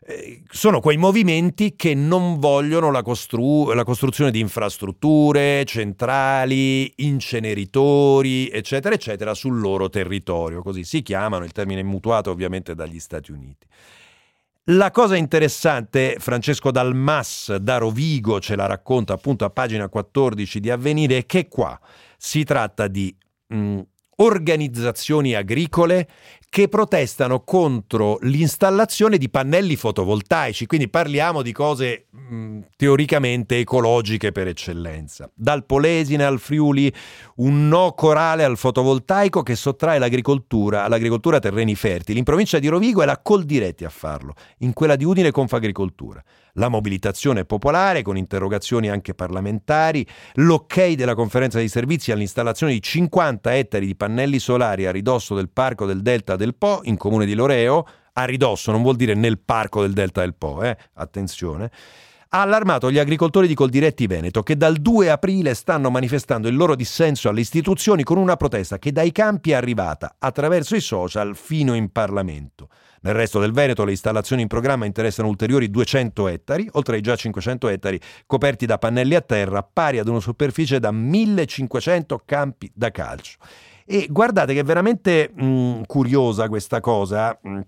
Eh, 0.09 0.43
sono 0.49 0.79
quei 0.79 0.95
movimenti 0.95 1.75
che 1.75 1.93
non 1.93 2.39
vogliono 2.39 2.91
la, 2.91 3.01
costru- 3.01 3.73
la, 3.73 3.83
costruzione 3.83 4.31
di 4.31 4.39
infrastrutture, 4.39 5.65
centrali, 5.65 6.89
inceneritori, 7.03 8.47
eccetera, 8.47 8.95
eccetera, 8.95 9.33
sul 9.33 9.59
loro 9.59 9.89
territorio. 9.89 10.61
Così 10.61 10.85
si 10.85 11.01
chiamano, 11.01 11.43
il 11.43 11.51
termine 11.51 11.81
è 11.81 11.83
mutuato 11.83 12.31
ovviamente 12.31 12.73
dagli 12.73 13.01
Stati 13.01 13.33
Uniti. 13.33 13.67
La 14.69 14.91
cosa 14.91 15.17
interessante, 15.17 16.15
Francesco 16.19 16.71
Dalmas 16.71 17.57
da 17.57 17.77
Rovigo 17.77 18.39
ce 18.39 18.55
la 18.55 18.65
racconta 18.65 19.11
appunto 19.11 19.43
a 19.43 19.49
pagina 19.49 19.89
14 19.89 20.61
di 20.61 20.69
Avvenire, 20.69 21.17
è 21.17 21.25
che 21.25 21.49
qua 21.49 21.77
si 22.17 22.45
tratta 22.45 22.87
di 22.87 23.13
mh, 23.47 23.81
organizzazioni 24.17 25.33
agricole 25.33 26.07
che 26.49 26.69
protestano 26.69 27.41
contro 27.41 28.17
l'installazione 28.21 29.17
di 29.17 29.29
pannelli 29.29 29.75
fotovoltaici, 29.75 30.65
quindi 30.65 30.89
parliamo 30.89 31.41
di 31.41 31.51
cose 31.51 32.07
mh, 32.09 32.59
teoricamente 32.75 33.57
ecologiche 33.57 34.31
per 34.31 34.47
eccellenza. 34.47 35.29
Dal 35.33 35.65
Polesine 35.65 36.23
al 36.23 36.39
Friuli, 36.39 36.91
un 37.35 37.67
no 37.67 37.93
corale 37.93 38.43
al 38.43 38.57
fotovoltaico 38.57 39.43
che 39.43 39.55
sottrae 39.55 39.99
l'agricoltura 39.99 40.83
all'agricoltura 40.83 41.39
terreni 41.39 41.75
fertili. 41.75 42.17
In 42.17 42.23
provincia 42.23 42.59
di 42.59 42.67
Rovigo 42.67 43.01
è 43.01 43.05
la 43.05 43.19
Coldiretti 43.19 43.83
a 43.83 43.89
farlo, 43.89 44.33
in 44.59 44.73
quella 44.73 44.95
di 44.95 45.03
Udine 45.03 45.31
Confagricoltura 45.31 46.23
la 46.57 46.69
mobilitazione 46.69 47.45
popolare 47.45 48.01
con 48.01 48.17
interrogazioni 48.17 48.89
anche 48.89 49.13
parlamentari, 49.13 50.05
l'ok 50.35 50.93
della 50.93 51.15
conferenza 51.15 51.57
dei 51.57 51.69
servizi 51.69 52.11
all'installazione 52.11 52.73
di 52.73 52.81
50 52.81 53.55
ettari 53.55 53.85
di 53.85 53.95
pannelli 53.95 54.39
solari 54.39 54.85
a 54.85 54.91
ridosso 54.91 55.35
del 55.35 55.49
parco 55.49 55.85
del 55.85 56.01
Delta 56.01 56.35
del 56.37 56.55
Po 56.55 56.79
in 56.83 56.95
comune 56.95 57.25
di 57.25 57.33
Loreo, 57.33 57.85
a 58.13 58.23
ridosso 58.23 58.71
non 58.71 58.81
vuol 58.81 58.95
dire 58.95 59.13
nel 59.13 59.39
parco 59.39 59.81
del 59.81 59.91
Delta 59.91 60.21
del 60.21 60.35
Po, 60.35 60.63
eh? 60.63 60.77
attenzione 60.93 61.69
ha 62.29 62.41
allarmato 62.41 62.91
gli 62.91 62.99
agricoltori 62.99 63.47
di 63.47 63.53
Coldiretti 63.53 64.05
Veneto 64.05 64.43
che 64.43 64.57
dal 64.57 64.77
2 64.77 65.09
aprile 65.09 65.53
stanno 65.53 65.89
manifestando 65.89 66.47
il 66.47 66.55
loro 66.55 66.75
dissenso 66.75 67.29
alle 67.29 67.39
istituzioni 67.39 68.03
con 68.03 68.17
una 68.17 68.35
protesta 68.35 68.79
che 68.79 68.91
dai 68.91 69.11
campi 69.11 69.51
è 69.51 69.55
arrivata 69.55 70.15
attraverso 70.19 70.75
i 70.75 70.81
social 70.81 71.35
fino 71.37 71.73
in 71.73 71.89
Parlamento. 71.91 72.69
Nel 73.01 73.13
resto 73.13 73.39
del 73.39 73.53
Veneto 73.53 73.85
le 73.85 73.91
installazioni 73.91 74.41
in 74.41 74.47
programma 74.47 74.85
interessano 74.85 75.29
ulteriori 75.29 75.69
200 75.69 76.27
ettari, 76.27 76.67
oltre 76.73 76.95
ai 76.95 77.01
già 77.01 77.15
500 77.15 77.69
ettari 77.69 77.99
coperti 78.25 78.65
da 78.65 78.77
pannelli 78.77 79.15
a 79.15 79.21
terra, 79.21 79.63
pari 79.63 79.99
ad 79.99 80.07
una 80.07 80.19
superficie 80.19 80.79
da 80.79 80.91
1500 80.91 82.23
campi 82.25 82.69
da 82.73 82.91
calcio. 82.91 83.37
E 83.89 84.07
guardate 84.09 84.53
che 84.53 84.59
è 84.59 84.63
veramente 84.65 85.31
mh, 85.33 85.45
mm, 85.45 85.81
curiosa 85.85 86.49
questa 86.49 86.81
cosa. 86.81 87.39
Mm, 87.47 87.61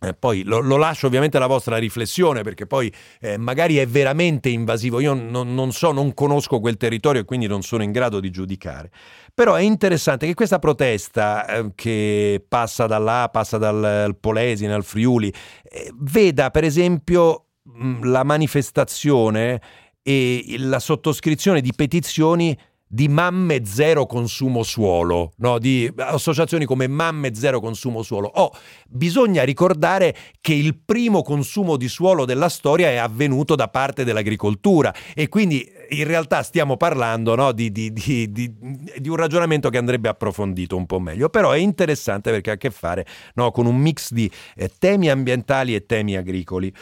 eh, 0.00 0.14
poi 0.14 0.42
lo, 0.42 0.60
lo, 0.60 0.76
lascio 0.76 1.06
ovviamente 1.06 1.38
alla 1.38 1.46
vostra 1.46 1.78
riflessione 1.78 2.42
perché 2.42 2.66
poi 2.66 2.92
eh, 3.20 3.36
magari 3.36 3.76
è 3.76 3.86
veramente 3.86 4.48
invasivo. 4.48 5.00
Io 5.00 5.12
non, 5.12 5.54
non, 5.54 5.72
so, 5.72 5.92
non 5.92 6.14
conosco 6.14 6.60
quel 6.60 6.78
territorio 6.78 7.20
e 7.20 7.24
quindi 7.24 7.46
non 7.46 7.62
sono 7.62 7.82
in 7.82 7.92
grado 7.92 8.20
di 8.20 8.30
giudicare. 8.30 8.90
Però 9.34 9.54
è 9.54 9.60
interessante 9.60 10.26
che 10.26 10.34
questa 10.34 10.58
protesta 10.58 11.46
eh, 11.46 11.72
che 11.74 12.42
passa 12.48 12.86
da 12.86 12.98
là, 12.98 13.28
passa 13.30 13.58
dal 13.58 14.16
Polesine 14.18 14.72
al 14.72 14.84
Friuli, 14.84 15.32
eh, 15.62 15.92
veda 15.94 16.50
per 16.50 16.64
esempio 16.64 17.48
mh, 17.62 18.08
la 18.08 18.24
manifestazione 18.24 19.60
e 20.02 20.56
la 20.58 20.78
sottoscrizione 20.78 21.60
di 21.60 21.72
petizioni 21.74 22.56
di 22.88 23.08
mamme 23.08 23.64
zero 23.64 24.06
consumo 24.06 24.62
suolo, 24.62 25.32
no? 25.38 25.58
di 25.58 25.92
associazioni 25.96 26.64
come 26.64 26.86
mamme 26.86 27.34
zero 27.34 27.60
consumo 27.60 28.02
suolo. 28.02 28.30
Oh, 28.34 28.52
bisogna 28.86 29.42
ricordare 29.42 30.14
che 30.40 30.54
il 30.54 30.76
primo 30.76 31.22
consumo 31.22 31.76
di 31.76 31.88
suolo 31.88 32.24
della 32.24 32.48
storia 32.48 32.88
è 32.88 32.96
avvenuto 32.96 33.56
da 33.56 33.68
parte 33.68 34.04
dell'agricoltura 34.04 34.94
e 35.14 35.28
quindi 35.28 35.68
in 35.90 36.04
realtà 36.04 36.42
stiamo 36.42 36.76
parlando 36.76 37.34
no? 37.34 37.52
di, 37.52 37.72
di, 37.72 37.92
di, 37.92 38.30
di, 38.30 39.08
un 39.08 39.16
ragionamento 39.16 39.68
che 39.68 39.78
andrebbe 39.78 40.08
approfondito 40.08 40.76
un 40.76 40.86
po' 40.86 41.00
meglio, 41.00 41.28
però 41.28 41.50
è 41.50 41.58
interessante 41.58 42.30
perché 42.30 42.50
ha 42.50 42.54
a 42.54 42.56
che 42.56 42.70
fare 42.70 43.04
no? 43.34 43.50
con 43.50 43.66
un 43.66 43.76
mix 43.76 44.12
di 44.12 44.30
eh, 44.54 44.70
temi 44.78 45.10
ambientali 45.10 45.74
e 45.74 45.86
temi 45.86 46.16
agricoli. 46.16 46.72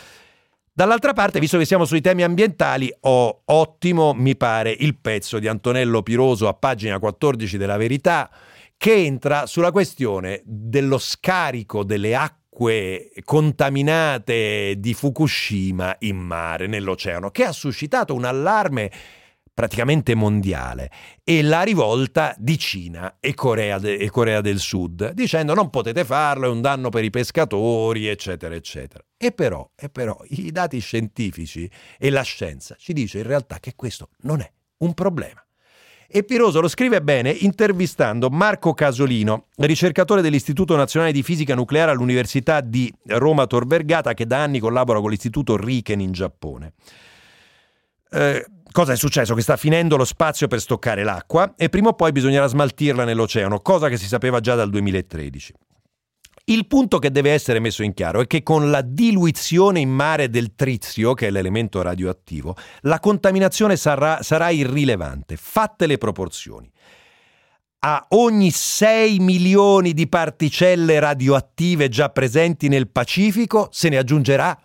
Dall'altra 0.77 1.13
parte, 1.13 1.39
visto 1.39 1.57
che 1.57 1.67
siamo 1.67 1.85
sui 1.85 2.01
temi 2.01 2.25
ambientali, 2.25 2.93
ho 3.03 3.43
ottimo, 3.45 4.13
mi 4.13 4.35
pare, 4.37 4.75
il 4.77 4.99
pezzo 4.99 5.39
di 5.39 5.47
Antonello 5.47 6.03
Piroso 6.03 6.49
a 6.49 6.55
pagina 6.55 6.99
14 6.99 7.57
della 7.57 7.77
Verità, 7.77 8.29
che 8.77 8.93
entra 8.93 9.47
sulla 9.47 9.71
questione 9.71 10.43
dello 10.45 10.99
scarico 10.99 11.85
delle 11.85 12.17
acque 12.17 13.13
contaminate 13.23 14.75
di 14.79 14.95
Fukushima 14.95 15.95
in 16.01 16.17
mare, 16.17 16.67
nell'oceano, 16.67 17.31
che 17.31 17.45
ha 17.45 17.53
suscitato 17.53 18.13
un 18.13 18.25
allarme 18.25 18.91
praticamente 19.55 20.17
mondiale 20.17 20.91
e 21.23 21.43
la 21.43 21.63
rivolta 21.63 22.35
di 22.37 22.59
Cina 22.59 23.19
e 23.21 23.33
Corea, 23.35 23.79
de- 23.79 23.95
e 23.95 24.11
Corea, 24.11 24.41
del 24.41 24.59
Sud, 24.59 25.13
dicendo 25.13 25.55
non 25.55 25.71
potete 25.71 26.05
farlo, 26.05 26.47
è 26.47 26.51
un 26.51 26.61
danno 26.61 26.89
per 26.89 27.05
i 27.05 27.11
pescatori, 27.11 28.09
eccetera, 28.09 28.57
eccetera. 28.57 29.05
E 29.25 29.33
però, 29.33 29.67
e 29.75 29.89
però 29.89 30.19
i 30.29 30.53
dati 30.53 30.79
scientifici 30.81 31.71
e 31.99 32.11
la 32.11 32.21
scienza 32.21 32.77
ci 32.79 32.93
dice 32.93 33.21
in 33.21 33.25
realtà 33.25 33.59
che 33.59 33.73
questo 33.75 34.11
non 34.25 34.43
è 34.43 34.53
un 34.81 34.93
problema. 34.93 35.43
E 36.07 36.25
Piroso 36.25 36.61
lo 36.61 36.69
scrive 36.69 37.01
bene 37.01 37.31
intervistando 37.31 38.29
Marco 38.29 38.75
Casolino, 38.75 39.47
ricercatore 39.57 40.21
dell'Istituto 40.21 40.77
Nazionale 40.77 41.11
di 41.11 41.23
Fisica 41.23 41.55
Nucleare 41.55 41.93
all'Università 41.93 42.61
di 42.61 42.93
Roma 43.07 43.47
Tor 43.47 43.67
Vergata, 43.67 44.13
che 44.13 44.27
da 44.27 44.43
anni 44.43 44.59
collabora 44.59 45.01
con 45.01 45.09
l'Istituto 45.09 45.57
Riken 45.57 46.01
in 46.01 46.13
Giappone. 46.13 46.75
Eh, 48.11 48.45
cosa 48.73 48.93
è 48.93 48.97
successo? 48.97 49.35
Che 49.35 49.41
sta 49.41 49.57
finendo 49.57 49.97
lo 49.97 50.05
spazio 50.05 50.49
per 50.49 50.61
stoccare 50.61 51.03
l'acqua 51.03 51.55
e 51.57 51.71
prima 51.71 51.89
o 51.89 51.95
poi 51.95 52.13
bisognerà 52.13 52.47
smaltirla 52.47 53.05
nell'oceano, 53.05 53.61
cosa 53.61 53.89
che 53.89 53.97
si 53.97 54.07
sapeva 54.07 54.41
già 54.41 54.55
dal 54.55 54.69
2013. 54.69 55.55
Il 56.47 56.67
punto 56.67 56.99
che 56.99 57.11
deve 57.11 57.33
essere 57.33 57.59
messo 57.59 57.83
in 57.83 57.95
chiaro 57.95 58.21
è 58.21 58.27
che 58.27 58.43
con 58.43 58.71
la 58.71 58.83
diluizione 58.83 59.81
in 59.81 59.89
mare 59.89 60.29
del 60.29 60.55
trizio, 60.55 61.15
che 61.15 61.29
è 61.29 61.31
l'elemento 61.31 61.81
radioattivo, 61.81 62.55
la 62.83 63.01
contaminazione 63.01 63.77
sarà, 63.77 64.23
sarà 64.23 64.51
irrilevante, 64.51 65.37
fatte 65.37 65.87
le 65.87 65.97
proporzioni. 65.97 66.71
A 67.87 68.05
ogni 68.11 68.51
6 68.51 69.21
milioni 69.21 69.95
di 69.95 70.07
particelle 70.07 70.99
radioattive 70.99 71.89
già 71.89 72.11
presenti 72.11 72.69
nel 72.69 72.91
Pacifico 72.91 73.69
se 73.71 73.89
ne 73.89 73.97
aggiungerà 73.97 74.59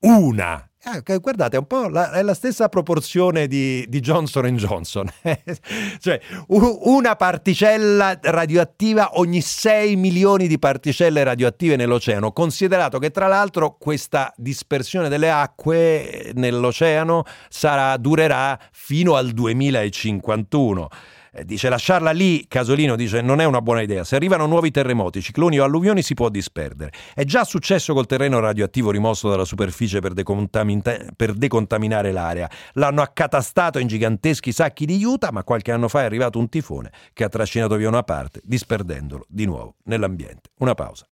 una 0.00 0.71
Eh, 0.84 1.18
guardate, 1.18 1.54
è 1.54 1.58
un 1.60 1.66
po' 1.66 1.86
la, 1.86 2.10
è 2.10 2.22
la 2.22 2.34
stessa 2.34 2.68
proporzione 2.68 3.46
di, 3.46 3.86
di 3.88 4.00
Johnson 4.00 4.46
Johnson. 4.56 5.08
cioè, 6.00 6.20
una 6.48 7.14
particella 7.14 8.18
radioattiva 8.20 9.10
ogni 9.20 9.40
6 9.40 9.94
milioni 9.94 10.48
di 10.48 10.58
particelle 10.58 11.22
radioattive 11.22 11.76
nell'oceano, 11.76 12.32
considerato 12.32 12.98
che 12.98 13.12
tra 13.12 13.28
l'altro 13.28 13.76
questa 13.78 14.32
dispersione 14.36 15.08
delle 15.08 15.30
acque 15.30 16.32
nell'oceano 16.34 17.22
sarà, 17.48 17.96
durerà 17.96 18.58
fino 18.72 19.14
al 19.14 19.30
2051. 19.30 20.88
Eh, 21.34 21.46
dice 21.46 21.70
lasciarla 21.70 22.10
lì, 22.10 22.44
Casolino 22.46 22.94
dice 22.94 23.22
non 23.22 23.40
è 23.40 23.44
una 23.44 23.62
buona 23.62 23.80
idea. 23.80 24.04
Se 24.04 24.16
arrivano 24.16 24.44
nuovi 24.46 24.70
terremoti, 24.70 25.22
cicloni 25.22 25.58
o 25.58 25.64
alluvioni 25.64 26.02
si 26.02 26.12
può 26.12 26.28
disperdere. 26.28 26.92
È 27.14 27.24
già 27.24 27.44
successo 27.44 27.94
col 27.94 28.06
terreno 28.06 28.38
radioattivo 28.38 28.90
rimosso 28.90 29.30
dalla 29.30 29.46
superficie 29.46 30.00
per, 30.00 30.12
decontamin- 30.12 30.82
per 31.16 31.32
decontaminare 31.32 32.12
l'area. 32.12 32.50
L'hanno 32.74 33.00
accatastato 33.00 33.78
in 33.78 33.86
giganteschi 33.86 34.52
sacchi 34.52 34.84
di 34.84 34.98
juta, 34.98 35.32
ma 35.32 35.42
qualche 35.42 35.72
anno 35.72 35.88
fa 35.88 36.02
è 36.02 36.04
arrivato 36.04 36.38
un 36.38 36.50
tifone 36.50 36.92
che 37.14 37.24
ha 37.24 37.28
trascinato 37.28 37.76
via 37.76 37.88
una 37.88 38.02
parte, 38.02 38.40
disperdendolo 38.44 39.24
di 39.26 39.46
nuovo 39.46 39.76
nell'ambiente. 39.84 40.50
Una 40.58 40.74
pausa. 40.74 41.06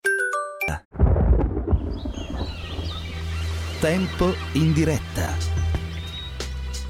Tempo 3.81 4.35
in 4.53 4.73
diretta. 4.73 5.56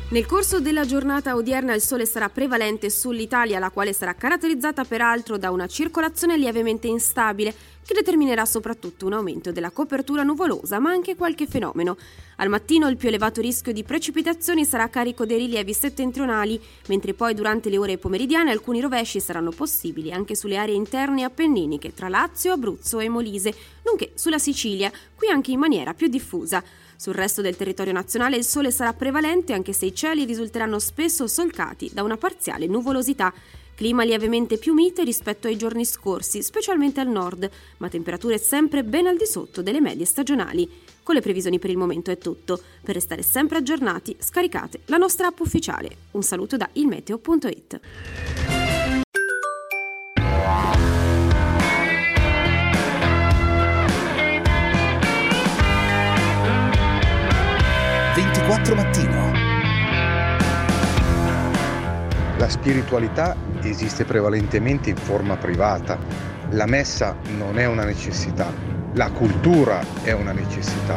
Nel 0.09 0.25
corso 0.25 0.61
della 0.61 0.85
giornata 0.85 1.35
odierna 1.35 1.75
il 1.75 1.81
sole 1.81 2.07
sarà 2.07 2.29
prevalente 2.29 2.91
sull'Italia, 2.91 3.59
la 3.59 3.71
quale 3.71 3.93
sarà 3.93 4.15
caratterizzata 4.15 4.85
peraltro 4.85 5.37
da 5.37 5.51
una 5.51 5.67
circolazione 5.67 6.37
lievemente 6.37 6.87
instabile 6.87 7.53
che 7.85 7.93
determinerà 7.93 8.45
soprattutto 8.45 9.07
un 9.07 9.15
aumento 9.15 9.51
della 9.51 9.73
copertura 9.73 10.23
nuvolosa, 10.23 10.79
ma 10.79 10.91
anche 10.91 11.17
qualche 11.17 11.49
fenomeno. 11.49 11.97
Al 12.37 12.49
mattino 12.49 12.87
il 12.87 12.97
più 12.97 13.09
elevato 13.09 13.41
rischio 13.41 13.73
di 13.73 13.83
precipitazioni 13.83 14.65
sarà 14.65 14.89
carico 14.89 15.27
dei 15.27 15.39
rilievi 15.39 15.73
settentrionali, 15.73 16.61
mentre 16.87 17.13
poi 17.13 17.35
durante 17.35 17.69
le 17.69 17.79
ore 17.79 17.99
pomeridiane 17.99 18.53
alcuni 18.53 18.81
rovesci 18.81 19.19
saranno 19.19 19.51
possibili 19.51 20.13
anche 20.13 20.37
sulle 20.37 20.57
aree 20.57 20.77
interne 20.77 21.25
appenniniche, 21.25 21.95
tra 21.95 22.09
Lazio, 22.09 22.53
Abruzzo 22.53 23.01
e 23.01 23.09
Molise, 23.09 23.53
nonché 23.85 24.13
sulla 24.15 24.39
Sicilia, 24.39 24.93
qui 25.17 25.29
anche 25.31 25.51
in 25.51 25.59
maniera 25.59 25.95
più 25.95 26.07
diffusa. 26.07 26.63
Sul 26.97 27.15
resto 27.15 27.43
del 27.43 27.57
territorio 27.57 27.93
nazionale 27.93 28.37
il 28.37 28.45
sole 28.45 28.71
sarà 28.71 28.93
prevalente 28.93 29.53
anche 29.53 29.73
se 29.73 29.87
i 29.87 29.95
cieli 29.95 30.25
risulteranno 30.25 30.79
spesso 30.79 31.27
solcati 31.27 31.91
da 31.93 32.03
una 32.03 32.17
parziale 32.17 32.67
nuvolosità. 32.67 33.33
Clima 33.75 34.05
lievemente 34.05 34.57
più 34.57 34.73
mite 34.73 35.05
rispetto 35.05 35.49
ai 35.49 35.59
giorni 35.59 35.85
scorsi, 35.85 36.43
specialmente 36.43 37.01
al 37.01 37.09
nord, 37.09 37.49
ma 37.77 37.89
temperature 37.89 38.39
sempre 38.39 38.83
ben 38.83 39.07
al 39.07 39.19
di 39.19 39.27
sotto 39.27 39.61
delle 39.61 39.83
medie 39.83 40.07
stagionali. 40.07 40.67
Con 41.03 41.15
le 41.15 41.21
previsioni 41.21 41.59
per 41.59 41.69
il 41.69 41.77
momento 41.77 42.11
è 42.11 42.17
tutto. 42.17 42.59
Per 42.83 42.95
restare 42.95 43.23
sempre 43.23 43.59
aggiornati, 43.59 44.17
scaricate 44.19 44.81
la 44.87 44.97
nostra 44.97 45.27
app 45.27 45.39
ufficiale. 45.41 45.95
Un 46.13 46.23
saluto 46.23 46.57
da 46.57 46.69
ilmeteo.it. 46.73 48.66
24 58.47 58.75
Mattino. 58.77 59.33
La 62.39 62.49
spiritualità 62.49 63.35
esiste 63.63 64.05
prevalentemente 64.05 64.91
in 64.91 64.97
forma 64.97 65.37
privata. 65.37 65.99
La 66.51 66.67
messa 66.67 67.17
non 67.37 67.59
è 67.59 67.67
una 67.67 67.83
necessità, 67.83 68.53
la 68.93 69.11
cultura 69.11 69.81
è 70.05 70.13
una 70.13 70.31
necessità. 70.31 70.95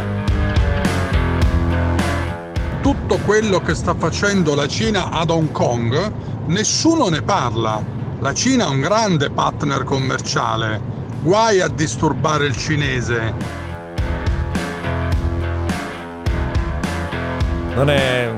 Tutto 2.81 3.17
quello 3.25 3.59
che 3.61 3.73
sta 3.73 3.95
facendo 3.95 4.53
la 4.53 4.67
Cina 4.67 5.09
ad 5.09 5.31
Hong 5.31 5.51
Kong, 5.51 6.11
nessuno 6.45 7.09
ne 7.09 7.23
parla. 7.23 7.83
La 8.19 8.33
Cina 8.35 8.65
è 8.65 8.69
un 8.69 8.79
grande 8.79 9.31
partner 9.31 9.83
commerciale. 9.85 10.79
Guai 11.23 11.61
a 11.61 11.67
disturbare 11.67 12.45
il 12.45 12.55
cinese 12.55 13.58
Non 17.75 17.89
è, 17.89 18.29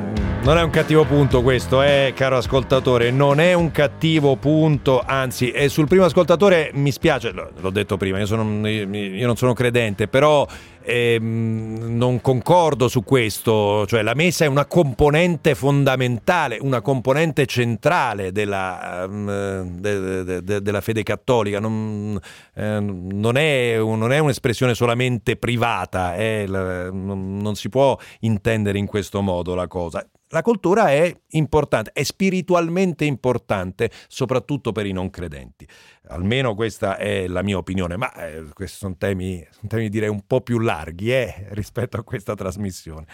non 0.44 0.58
è 0.58 0.62
un 0.62 0.70
cattivo 0.70 1.04
punto 1.06 1.42
questo, 1.42 1.82
eh, 1.82 2.14
caro 2.16 2.38
ascoltatore, 2.38 3.10
non 3.12 3.40
è 3.40 3.54
un 3.54 3.72
cattivo 3.72 4.36
punto, 4.36 5.02
anzi, 5.04 5.54
sul 5.68 5.88
primo 5.88 6.06
ascoltatore 6.06 6.70
mi 6.74 6.92
spiace, 6.92 7.32
l'ho 7.32 7.70
detto 7.72 7.98
prima, 7.98 8.20
io, 8.20 8.26
sono, 8.26 8.68
io 8.68 9.26
non 9.26 9.36
sono 9.36 9.54
credente, 9.54 10.08
però 10.08 10.46
eh, 10.84 11.18
non 11.20 12.22
concordo 12.22 12.88
su 12.88 13.04
questo, 13.04 13.86
cioè 13.86 14.02
la 14.02 14.14
messa 14.14 14.46
è 14.46 14.48
una 14.48 14.66
componente 14.66 15.56
fondamentale, 15.56 16.58
una 16.62 16.82
componente 16.82 17.46
centrale 17.46 18.32
della, 18.32 19.06
um, 19.08 19.80
de, 19.80 20.24
de, 20.24 20.44
de, 20.44 20.62
della 20.62 20.82
fede 20.82 21.04
cattolica, 21.04 21.60
non, 21.60 22.20
eh, 22.56 22.80
non, 22.80 23.38
è, 23.38 23.78
non, 23.78 24.12
è, 24.12 24.20
un'espressione 24.20 24.74
solamente 24.74 25.38
privata, 25.38 26.16
eh, 26.16 26.46
non 26.48 27.54
si 27.56 27.70
può 27.70 27.98
intendere 28.22 28.78
in 28.78 28.86
questo 28.86 29.22
modo 29.22 29.56
la 29.56 29.68
cosa. 29.68 30.06
La 30.34 30.42
cultura 30.44 30.90
è 30.92 31.14
importante, 31.32 31.92
è 31.94 32.04
spiritualmente 32.04 33.04
importante, 33.04 33.92
soprattutto 34.08 34.72
per 34.72 34.86
i 34.86 34.94
non 34.94 35.10
credenti. 35.10 35.68
Almeno 36.08 36.56
questa 36.56 36.98
è 36.98 37.28
la 37.28 37.44
mia 37.44 37.58
opinione, 37.58 37.96
ma 37.96 38.12
eh, 38.14 38.46
questi 38.54 38.78
sono 38.78 38.96
temi, 38.98 39.46
sono 39.52 39.68
temi 39.68 39.88
direi 39.88 40.10
un 40.10 40.24
po' 40.26 40.42
più 40.42 40.58
larghi 40.58 41.14
eh, 41.14 41.48
rispetto 41.52 41.98
a 41.98 42.04
questa 42.04 42.34
trasmissione. 42.34 43.06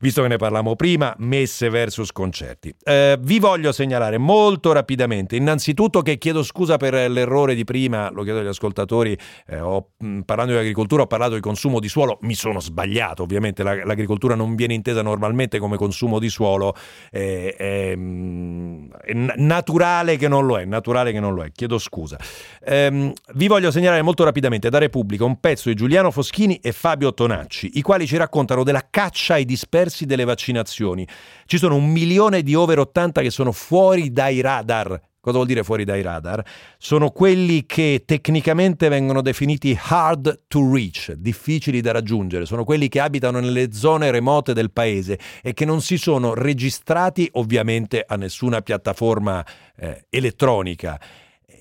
Visto 0.00 0.20
che 0.20 0.28
ne 0.28 0.36
parlavamo 0.36 0.76
prima, 0.76 1.14
messe 1.18 1.70
versus 1.70 2.12
concerti. 2.12 2.74
Eh, 2.84 3.16
vi 3.20 3.38
voglio 3.38 3.72
segnalare 3.72 4.18
molto 4.18 4.72
rapidamente, 4.72 5.34
innanzitutto 5.34 6.02
che 6.02 6.18
chiedo 6.18 6.42
scusa 6.42 6.76
per 6.76 7.10
l'errore 7.10 7.54
di 7.54 7.64
prima, 7.64 8.10
lo 8.10 8.22
chiedo 8.22 8.40
agli 8.40 8.46
ascoltatori, 8.48 9.18
eh, 9.46 9.58
ho, 9.58 9.92
parlando 10.26 10.52
di 10.52 10.58
agricoltura 10.58 11.02
ho 11.02 11.06
parlato 11.06 11.34
di 11.34 11.40
consumo 11.40 11.80
di 11.80 11.88
suolo, 11.88 12.18
mi 12.20 12.34
sono 12.34 12.60
sbagliato, 12.60 13.22
ovviamente 13.22 13.62
la, 13.62 13.82
l'agricoltura 13.82 14.34
non 14.34 14.54
viene 14.56 14.74
intesa 14.74 15.00
normalmente 15.00 15.58
come 15.58 15.78
consumo 15.78 16.18
di 16.18 16.28
suolo, 16.28 16.74
è, 17.10 17.54
è, 17.56 17.92
è 17.92 19.12
naturale 19.14 20.16
che 20.18 20.28
non 20.28 20.44
lo 20.44 20.58
è, 20.58 20.66
naturale 20.66 21.12
che 21.12 21.20
non 21.20 21.34
lo 21.34 21.42
è, 21.42 21.50
chiedo 21.50 21.78
scusa. 21.78 22.18
Ehm, 22.64 23.12
vi 23.34 23.46
voglio 23.46 23.70
segnalare 23.70 24.02
molto 24.02 24.24
rapidamente 24.24 24.68
da 24.68 24.78
Repubblica 24.78 25.24
un 25.24 25.40
pezzo 25.40 25.68
di 25.68 25.74
Giuliano 25.74 26.10
Foschini 26.10 26.56
e 26.56 26.72
Fabio 26.72 27.14
Tonacci, 27.14 27.72
i 27.74 27.82
quali 27.82 28.06
ci 28.06 28.16
raccontano 28.16 28.64
della 28.64 28.86
caccia 28.90 29.34
ai 29.34 29.44
dispersi 29.44 30.06
delle 30.06 30.24
vaccinazioni. 30.24 31.06
Ci 31.46 31.58
sono 31.58 31.76
un 31.76 31.88
milione 31.88 32.42
di 32.42 32.54
over 32.54 32.80
80 32.80 33.22
che 33.22 33.30
sono 33.30 33.52
fuori 33.52 34.12
dai 34.12 34.40
radar. 34.40 35.00
Cosa 35.26 35.38
vuol 35.38 35.48
dire 35.48 35.64
fuori 35.64 35.82
dai 35.82 36.02
radar? 36.02 36.40
Sono 36.78 37.10
quelli 37.10 37.66
che 37.66 38.04
tecnicamente 38.06 38.88
vengono 38.88 39.22
definiti 39.22 39.76
hard 39.76 40.42
to 40.46 40.72
reach, 40.72 41.14
difficili 41.14 41.80
da 41.80 41.90
raggiungere, 41.90 42.46
sono 42.46 42.62
quelli 42.62 42.86
che 42.86 43.00
abitano 43.00 43.40
nelle 43.40 43.72
zone 43.72 44.12
remote 44.12 44.52
del 44.52 44.70
paese 44.70 45.18
e 45.42 45.52
che 45.52 45.64
non 45.64 45.80
si 45.80 45.96
sono 45.96 46.32
registrati 46.32 47.28
ovviamente 47.32 48.04
a 48.06 48.14
nessuna 48.14 48.60
piattaforma 48.60 49.44
eh, 49.76 50.06
elettronica 50.10 50.96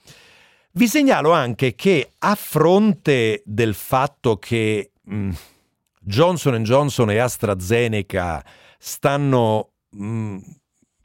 Vi 0.73 0.87
segnalo 0.87 1.33
anche 1.33 1.75
che 1.75 2.13
a 2.19 2.33
fronte 2.35 3.41
del 3.45 3.73
fatto 3.73 4.37
che 4.37 4.91
mh, 5.01 5.15
mm, 5.15 5.31
Johnson 5.99 6.63
Johnson 6.63 7.11
e 7.11 7.17
AstraZeneca 7.17 8.41
stanno 8.79 9.73
mh, 9.89 10.05
mm, 10.05 10.37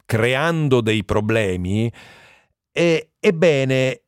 creando 0.04 0.80
dei 0.80 1.04
problemi, 1.04 1.92
e, 2.70 3.10
ebbene, 3.18 4.02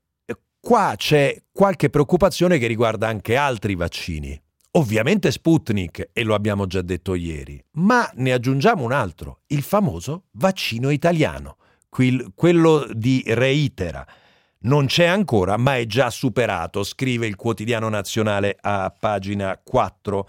qua 0.60 0.94
c'è 0.96 1.42
qualche 1.50 1.90
preoccupazione 1.90 2.58
che 2.58 2.68
riguarda 2.68 3.08
anche 3.08 3.34
altri 3.34 3.74
vaccini. 3.74 4.40
Ovviamente 4.72 5.32
Sputnik, 5.32 6.10
e 6.12 6.22
lo 6.22 6.34
abbiamo 6.34 6.68
già 6.68 6.82
detto 6.82 7.16
ieri, 7.16 7.60
ma 7.72 8.08
ne 8.14 8.32
aggiungiamo 8.32 8.84
un 8.84 8.92
altro, 8.92 9.40
il 9.48 9.62
famoso 9.62 10.26
vaccino 10.32 10.90
italiano, 10.90 11.56
quello 11.88 12.86
di 12.92 13.24
Reitera 13.26 14.06
non 14.60 14.86
c'è 14.86 15.04
ancora, 15.04 15.56
ma 15.56 15.76
è 15.76 15.86
già 15.86 16.10
superato, 16.10 16.82
scrive 16.82 17.26
il 17.26 17.36
quotidiano 17.36 17.88
nazionale 17.88 18.56
a 18.60 18.92
pagina 18.96 19.58
4. 19.62 20.28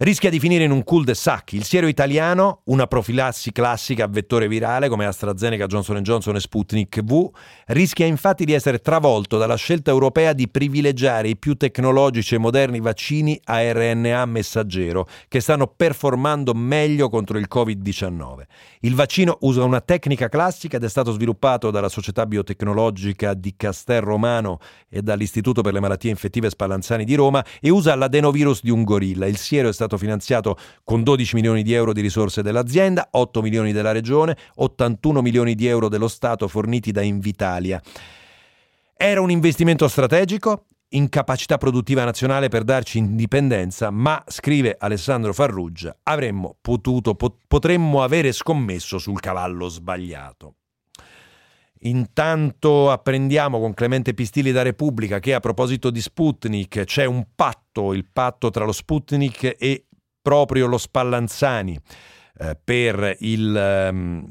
Rischia 0.00 0.30
di 0.30 0.40
finire 0.40 0.64
in 0.64 0.70
un 0.70 0.82
cul-de-sac. 0.82 1.52
Il 1.52 1.64
siero 1.64 1.86
italiano, 1.86 2.62
una 2.64 2.86
profilassi 2.86 3.52
classica 3.52 4.04
a 4.04 4.08
vettore 4.08 4.48
virale 4.48 4.88
come 4.88 5.04
AstraZeneca, 5.04 5.66
Johnson 5.66 6.00
Johnson 6.00 6.36
e 6.36 6.40
Sputnik 6.40 7.02
V, 7.02 7.28
rischia 7.66 8.06
infatti 8.06 8.46
di 8.46 8.54
essere 8.54 8.78
travolto 8.78 9.36
dalla 9.36 9.56
scelta 9.56 9.90
europea 9.90 10.32
di 10.32 10.48
privilegiare 10.48 11.28
i 11.28 11.36
più 11.36 11.54
tecnologici 11.54 12.34
e 12.34 12.38
moderni 12.38 12.80
vaccini 12.80 13.38
a 13.44 13.60
RNA 13.72 14.24
messaggero 14.24 15.06
che 15.28 15.40
stanno 15.40 15.66
performando 15.66 16.54
meglio 16.54 17.10
contro 17.10 17.36
il 17.36 17.46
Covid-19. 17.52 18.44
Il 18.80 18.94
vaccino 18.94 19.36
usa 19.40 19.64
una 19.64 19.82
tecnica 19.82 20.30
classica 20.30 20.78
ed 20.78 20.84
è 20.84 20.88
stato 20.88 21.12
sviluppato 21.12 21.70
dalla 21.70 21.90
società 21.90 22.24
biotecnologica 22.24 23.34
di 23.34 23.52
Castel 23.54 24.00
Romano 24.00 24.60
e 24.88 25.02
dall'Istituto 25.02 25.60
per 25.60 25.74
le 25.74 25.80
malattie 25.80 26.10
infettive 26.10 26.48
Spallanzani 26.48 27.04
di 27.04 27.14
Roma 27.14 27.44
e 27.60 27.68
usa 27.68 27.94
l'adenovirus 27.94 28.62
di 28.62 28.70
un 28.70 28.82
gorilla. 28.82 29.26
Il 29.26 29.36
siero 29.36 29.68
è 29.68 29.72
stato 29.74 29.88
stato 29.90 29.98
finanziato 29.98 30.56
con 30.84 31.02
12 31.02 31.34
milioni 31.34 31.62
di 31.62 31.72
euro 31.72 31.92
di 31.92 32.00
risorse 32.00 32.42
dell'azienda, 32.42 33.08
8 33.10 33.42
milioni 33.42 33.72
della 33.72 33.90
regione, 33.90 34.36
81 34.56 35.20
milioni 35.20 35.54
di 35.54 35.66
euro 35.66 35.88
dello 35.88 36.08
Stato 36.08 36.46
forniti 36.46 36.92
da 36.92 37.02
Invitalia. 37.02 37.82
Era 38.96 39.20
un 39.20 39.30
investimento 39.30 39.88
strategico, 39.88 40.66
in 40.92 41.08
capacità 41.08 41.56
produttiva 41.56 42.04
nazionale 42.04 42.48
per 42.48 42.64
darci 42.64 42.98
indipendenza, 42.98 43.90
ma, 43.90 44.22
scrive 44.26 44.76
Alessandro 44.78 45.32
Farruggia, 45.32 45.96
avremmo 46.02 46.56
potuto, 46.60 47.14
potremmo 47.14 48.02
avere 48.02 48.32
scommesso 48.32 48.98
sul 48.98 49.20
cavallo 49.20 49.68
sbagliato. 49.68 50.54
Intanto 51.84 52.90
apprendiamo 52.90 53.58
con 53.58 53.72
Clemente 53.72 54.12
Pistilli 54.12 54.52
da 54.52 54.60
Repubblica 54.60 55.18
che 55.18 55.32
a 55.32 55.40
proposito 55.40 55.90
di 55.90 56.00
Sputnik 56.02 56.84
c'è 56.84 57.06
un 57.06 57.28
patto, 57.34 57.94
il 57.94 58.06
patto 58.12 58.50
tra 58.50 58.66
lo 58.66 58.72
Sputnik 58.72 59.56
e 59.58 59.86
proprio 60.20 60.66
lo 60.66 60.76
Spallanzani 60.76 61.80
eh, 62.38 62.58
per 62.62 63.16
il 63.20 63.88
um, 63.90 64.24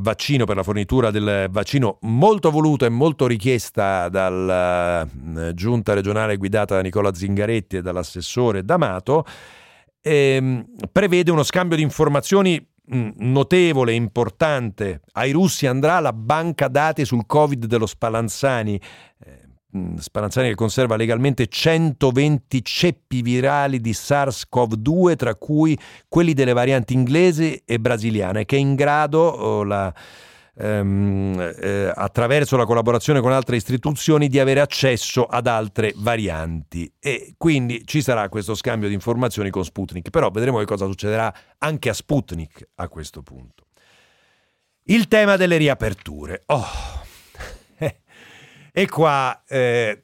vaccino, 0.00 0.46
per 0.46 0.56
la 0.56 0.62
fornitura 0.62 1.10
del 1.10 1.48
vaccino 1.50 1.98
molto 2.02 2.50
voluto 2.50 2.86
e 2.86 2.88
molto 2.88 3.26
richiesta 3.26 4.08
dalla 4.08 5.02
uh, 5.02 5.52
giunta 5.52 5.92
regionale 5.92 6.38
guidata 6.38 6.74
da 6.74 6.80
Nicola 6.80 7.12
Zingaretti 7.12 7.76
e 7.76 7.82
dall'assessore 7.82 8.64
D'Amato, 8.64 9.26
ehm, 10.00 10.64
prevede 10.90 11.30
uno 11.30 11.42
scambio 11.42 11.76
di 11.76 11.82
informazioni 11.82 12.66
notevole, 12.86 13.92
importante. 13.92 15.00
Ai 15.12 15.32
russi 15.32 15.66
andrà 15.66 16.00
la 16.00 16.12
banca 16.12 16.68
dati 16.68 17.04
sul 17.04 17.24
Covid 17.26 17.66
dello 17.66 17.86
Spallanzani. 17.86 18.80
Eh, 19.24 19.40
mm, 19.76 19.96
Spallanzani 19.96 20.48
che 20.48 20.54
conserva 20.54 20.96
legalmente 20.96 21.46
120 21.46 22.62
ceppi 22.64 23.22
virali 23.22 23.80
di 23.80 23.92
SARS-CoV-2, 23.92 25.16
tra 25.16 25.34
cui 25.34 25.78
quelli 26.08 26.34
delle 26.34 26.52
varianti 26.52 26.92
inglese 26.92 27.62
e 27.64 27.78
brasiliane, 27.78 28.44
che 28.44 28.56
è 28.56 28.60
in 28.60 28.74
grado 28.74 29.20
oh, 29.20 29.64
la, 29.64 29.92
ehm, 30.56 31.54
eh, 31.60 31.92
attraverso 31.94 32.56
la 32.56 32.64
collaborazione 32.64 33.20
con 33.20 33.32
altre 33.32 33.56
istituzioni 33.56 34.28
di 34.28 34.38
avere 34.38 34.60
accesso 34.60 35.24
ad 35.24 35.46
altre 35.46 35.92
varianti 35.96 36.90
e 36.98 37.34
quindi 37.36 37.82
ci 37.84 38.02
sarà 38.02 38.28
questo 38.28 38.54
scambio 38.54 38.88
di 38.88 38.94
informazioni 38.94 39.50
con 39.50 39.64
Sputnik, 39.64 40.10
però 40.10 40.30
vedremo 40.30 40.58
che 40.58 40.64
cosa 40.64 40.86
succederà 40.86 41.32
anche 41.58 41.88
a 41.88 41.94
Sputnik 41.94 42.68
a 42.76 42.88
questo 42.88 43.22
punto. 43.22 43.66
Il 44.84 45.08
tema 45.08 45.36
delle 45.36 45.56
riaperture. 45.56 46.42
Oh. 46.46 46.66
e 48.72 48.88
qua 48.88 49.42
eh, 49.46 50.02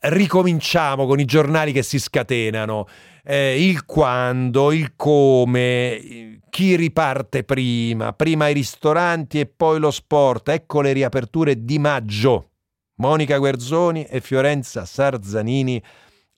ricominciamo 0.00 1.06
con 1.06 1.20
i 1.20 1.24
giornali 1.24 1.72
che 1.72 1.82
si 1.82 1.98
scatenano 1.98 2.86
eh, 3.28 3.60
il 3.60 3.84
quando, 3.84 4.70
il 4.70 4.94
come, 4.94 6.40
chi 6.48 6.76
riparte 6.76 7.42
prima, 7.42 8.12
prima 8.12 8.46
i 8.46 8.54
ristoranti 8.54 9.40
e 9.40 9.46
poi 9.46 9.80
lo 9.80 9.90
sport. 9.90 10.48
Ecco 10.50 10.80
le 10.80 10.92
riaperture 10.92 11.64
di 11.64 11.78
maggio. 11.80 12.50
Monica 12.98 13.36
Guerzoni 13.38 14.04
e 14.04 14.20
Fiorenza 14.20 14.84
Sarzanini 14.84 15.82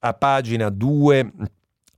a 0.01 0.14
pagina 0.14 0.70
2 0.70 1.33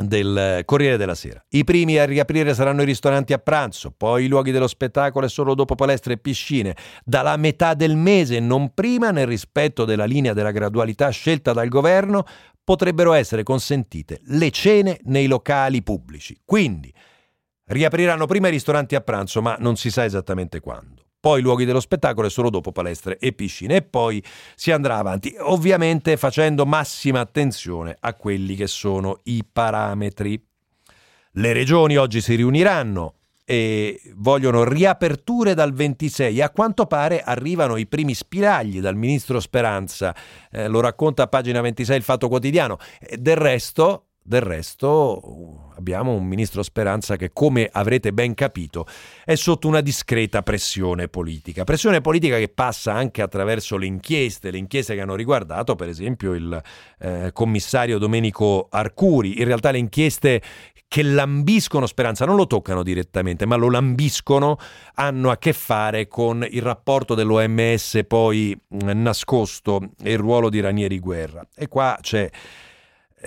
del 0.05 0.63
Corriere 0.65 0.97
della 0.97 1.15
Sera. 1.15 1.45
I 1.51 1.65
primi 1.65 1.99
a 1.99 2.05
riaprire 2.05 2.55
saranno 2.55 2.83
i 2.83 2.87
ristoranti 2.87 3.33
a 3.33 3.39
pranzo, 3.39 3.93
poi 3.95 4.25
i 4.25 4.29
luoghi 4.29 4.51
dello 4.51 4.67
spettacolo 4.67 5.27
e 5.27 5.29
solo 5.29 5.55
dopo 5.55 5.75
palestre 5.75 6.15
e 6.15 6.19
piscine, 6.19 6.77
dalla 7.05 7.37
metà 7.37 7.75
del 7.75 7.97
mese, 7.97 8.41
non 8.41 8.73
prima, 8.73 9.11
nel 9.11 9.27
rispetto 9.27 9.85
della 9.85 10.07
linea 10.07 10.33
della 10.33 10.51
gradualità 10.51 11.11
scelta 11.11 11.53
dal 11.53 11.69
governo, 11.69 12.25
potrebbero 12.65 13.13
essere 13.13 13.43
consentite 13.43 14.21
le 14.25 14.51
cene 14.51 15.01
nei 15.05 15.27
locali 15.27 15.83
pubblici. 15.83 16.41
Quindi 16.45 16.93
riapriranno 17.67 18.27
prima 18.27 18.49
i 18.49 18.53
ristoranti 18.53 18.95
a 18.95 19.01
pranzo, 19.01 19.43
ma 19.43 19.57
non 19.59 19.77
si 19.77 19.91
sa 19.91 20.05
esattamente 20.05 20.61
quando. 20.61 21.10
Poi 21.21 21.43
luoghi 21.43 21.67
dello 21.67 21.81
spettacolo 21.81 22.29
e 22.29 22.31
solo 22.31 22.49
dopo 22.49 22.73
palestre 22.73 23.19
e 23.19 23.33
piscine 23.33 23.77
e 23.77 23.83
poi 23.83 24.25
si 24.55 24.71
andrà 24.71 24.97
avanti, 24.97 25.35
ovviamente 25.39 26.17
facendo 26.17 26.65
massima 26.65 27.21
attenzione 27.21 27.95
a 28.01 28.15
quelli 28.15 28.57
che 28.57 28.67
sono 28.67 29.21
i 29.25 29.45
parametri. 29.45 30.43
Le 31.33 31.53
regioni 31.53 31.97
oggi 31.97 32.23
si 32.23 32.35
riuniranno, 32.37 33.17
e 33.51 34.01
vogliono 34.15 34.63
riaperture 34.63 35.55
dal 35.55 35.73
26. 35.73 36.41
A 36.41 36.51
quanto 36.51 36.87
pare 36.87 37.21
arrivano 37.21 37.77
i 37.79 37.89
primi 37.89 38.15
spiragli 38.15 38.81
dal 38.81 38.95
ministro 38.95 39.41
Speranza, 39.41 40.15
eh, 40.53 40.69
lo 40.69 40.79
racconta 40.79 41.25
a 41.25 41.27
pagina 41.27 41.61
26 41.61 41.97
il 41.97 42.03
Fatto 42.05 42.29
Quotidiano. 42.29 42.79
Del 43.19 43.35
resto, 43.35 44.10
del 44.23 44.43
resto 44.43 45.73
abbiamo 45.77 46.13
un 46.13 46.27
ministro 46.27 46.63
Speranza 46.63 47.17
che, 47.17 47.33
come 47.33 47.69
avrete 47.73 48.13
ben 48.13 48.35
capito, 48.35 48.87
è 49.25 49.35
sotto 49.35 49.67
una 49.67 49.81
discreta 49.81 50.43
pressione 50.43 51.09
politica. 51.09 51.65
Pressione 51.65 52.01
politica 52.01 52.37
che 52.37 52.49
passa 52.49 52.93
anche 52.93 53.23
attraverso 53.23 53.77
le 53.77 53.87
inchieste, 53.87 54.51
le 54.51 54.59
inchieste 54.59 54.95
che 54.95 55.01
hanno 55.01 55.15
riguardato 55.15 55.75
per 55.75 55.89
esempio 55.89 56.35
il 56.35 56.63
eh, 56.99 57.31
commissario 57.33 57.99
Domenico 57.99 58.69
Arcuri. 58.71 59.39
In 59.39 59.47
realtà 59.47 59.71
le 59.71 59.79
inchieste 59.79 60.43
che 60.87 61.03
lambiscono 61.03 61.87
Speranza, 61.87 62.25
non 62.25 62.35
lo 62.35 62.49
toccano 62.49 62.83
direttamente, 62.83 63.47
ma 63.47 63.55
lo 63.55 63.71
lambiscono, 63.71 64.59
hanno 64.95 65.31
a 65.31 65.39
che 65.39 65.53
fare 65.53 66.09
con 66.09 66.45
il 66.51 66.63
rapporto 66.63 67.15
dell'OMS 67.15 68.01
poi 68.09 68.61
nascosto 68.71 69.93
e 70.03 70.13
il 70.13 70.19
ruolo 70.19 70.51
di 70.51 70.59
Ranieri 70.59 70.99
Guerra. 70.99 71.47
E 71.55 71.69
qua 71.69 71.97
c'è 72.01 72.29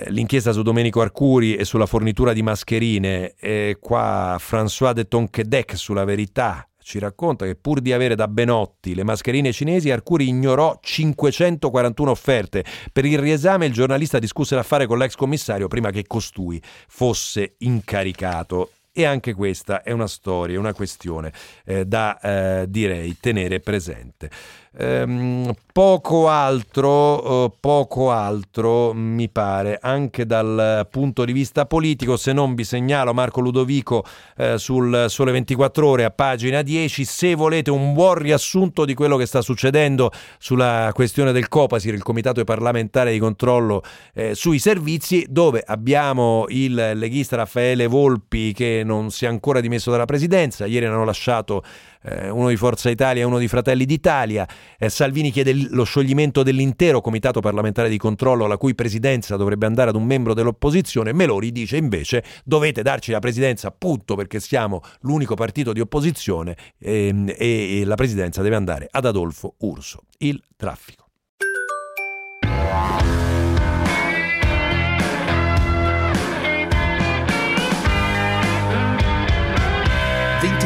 l'inchiesta 0.06 0.52
su 0.52 0.62
Domenico 0.62 1.00
Arcuri 1.00 1.54
e 1.54 1.64
sulla 1.64 1.86
fornitura 1.86 2.32
di 2.32 2.42
mascherine, 2.42 3.34
e 3.38 3.76
qua 3.80 4.36
François 4.40 4.92
de 4.92 5.06
Tonquedec 5.06 5.76
sulla 5.76 6.04
verità 6.04 6.68
ci 6.84 6.98
racconta 6.98 7.46
che 7.46 7.54
pur 7.54 7.80
di 7.80 7.94
avere 7.94 8.14
da 8.14 8.28
Benotti 8.28 8.94
le 8.94 9.04
mascherine 9.04 9.52
cinesi, 9.52 9.90
Arcuri 9.90 10.28
ignorò 10.28 10.78
541 10.82 12.10
offerte. 12.10 12.62
Per 12.92 13.06
il 13.06 13.18
riesame 13.18 13.64
il 13.64 13.72
giornalista 13.72 14.18
discusse 14.18 14.54
l'affare 14.54 14.86
con 14.86 14.98
l'ex 14.98 15.14
commissario 15.14 15.66
prima 15.66 15.90
che 15.90 16.06
costui 16.06 16.60
fosse 16.86 17.54
incaricato. 17.58 18.72
E 18.96 19.04
anche 19.04 19.34
questa 19.34 19.82
è 19.82 19.90
una 19.90 20.06
storia, 20.06 20.56
una 20.56 20.72
questione 20.72 21.32
eh, 21.64 21.84
da 21.84 22.16
eh, 22.20 22.66
direi 22.68 23.16
tenere 23.18 23.58
presente. 23.58 24.30
Ehm, 24.76 25.52
poco 25.72 26.28
altro, 26.28 27.44
eh, 27.44 27.52
poco 27.60 28.10
altro 28.10 28.92
mi 28.92 29.28
pare, 29.28 29.78
anche 29.80 30.26
dal 30.26 30.86
punto 30.90 31.24
di 31.24 31.32
vista 31.32 31.66
politico, 31.66 32.16
se 32.16 32.32
non 32.32 32.54
vi 32.54 32.64
segnalo 32.64 33.14
Marco 33.14 33.40
Ludovico 33.40 34.04
eh, 34.36 34.58
sul 34.58 35.06
Sole 35.08 35.32
24 35.32 35.86
Ore 35.86 36.04
a 36.04 36.10
pagina 36.10 36.62
10, 36.62 37.04
se 37.04 37.34
volete 37.34 37.70
un 37.70 37.92
buon 37.92 38.14
riassunto 38.14 38.84
di 38.84 38.94
quello 38.94 39.16
che 39.16 39.26
sta 39.26 39.42
succedendo 39.42 40.10
sulla 40.38 40.90
questione 40.92 41.32
del 41.32 41.48
Copasir, 41.48 41.94
il 41.94 42.02
Comitato 42.02 42.42
parlamentare 42.44 43.12
di 43.12 43.18
controllo 43.18 43.82
eh, 44.12 44.34
sui 44.34 44.58
servizi, 44.58 45.26
dove 45.28 45.62
abbiamo 45.64 46.46
il 46.48 46.74
leghista 46.74 47.36
Raffaele 47.36 47.86
Volpi 47.86 48.52
che 48.52 48.82
non 48.84 49.10
si 49.10 49.24
è 49.24 49.28
ancora 49.28 49.60
dimesso 49.60 49.90
dalla 49.90 50.04
presidenza, 50.04 50.66
ieri 50.66 50.86
hanno 50.86 51.04
lasciato 51.04 51.64
eh, 52.02 52.28
uno 52.28 52.48
di 52.48 52.56
Forza 52.56 52.90
Italia 52.90 53.22
e 53.22 53.24
uno 53.24 53.38
di 53.38 53.48
Fratelli 53.48 53.84
d'Italia. 53.84 54.46
Eh, 54.78 54.88
Salvini 54.88 55.30
chiede 55.30 55.52
lo 55.70 55.84
scioglimento 55.84 56.42
dell'intero 56.42 57.00
comitato 57.00 57.40
parlamentare 57.40 57.88
di 57.88 57.98
controllo 57.98 58.44
alla 58.44 58.56
cui 58.56 58.74
presidenza 58.74 59.36
dovrebbe 59.36 59.66
andare 59.66 59.90
ad 59.90 59.96
un 59.96 60.04
membro 60.04 60.34
dell'opposizione. 60.34 61.12
Meloni 61.12 61.50
dice 61.50 61.76
invece 61.76 62.22
dovete 62.44 62.82
darci 62.82 63.10
la 63.10 63.20
presidenza 63.20 63.68
appunto 63.68 64.14
perché 64.14 64.40
siamo 64.40 64.82
l'unico 65.00 65.34
partito 65.34 65.72
di 65.72 65.80
opposizione 65.80 66.56
ehm, 66.78 67.32
e, 67.36 67.80
e 67.80 67.84
la 67.84 67.94
presidenza 67.96 68.42
deve 68.42 68.56
andare 68.56 68.88
ad 68.90 69.06
Adolfo 69.06 69.54
Urso. 69.58 70.02
Il 70.18 70.40
traffico. 70.56 71.02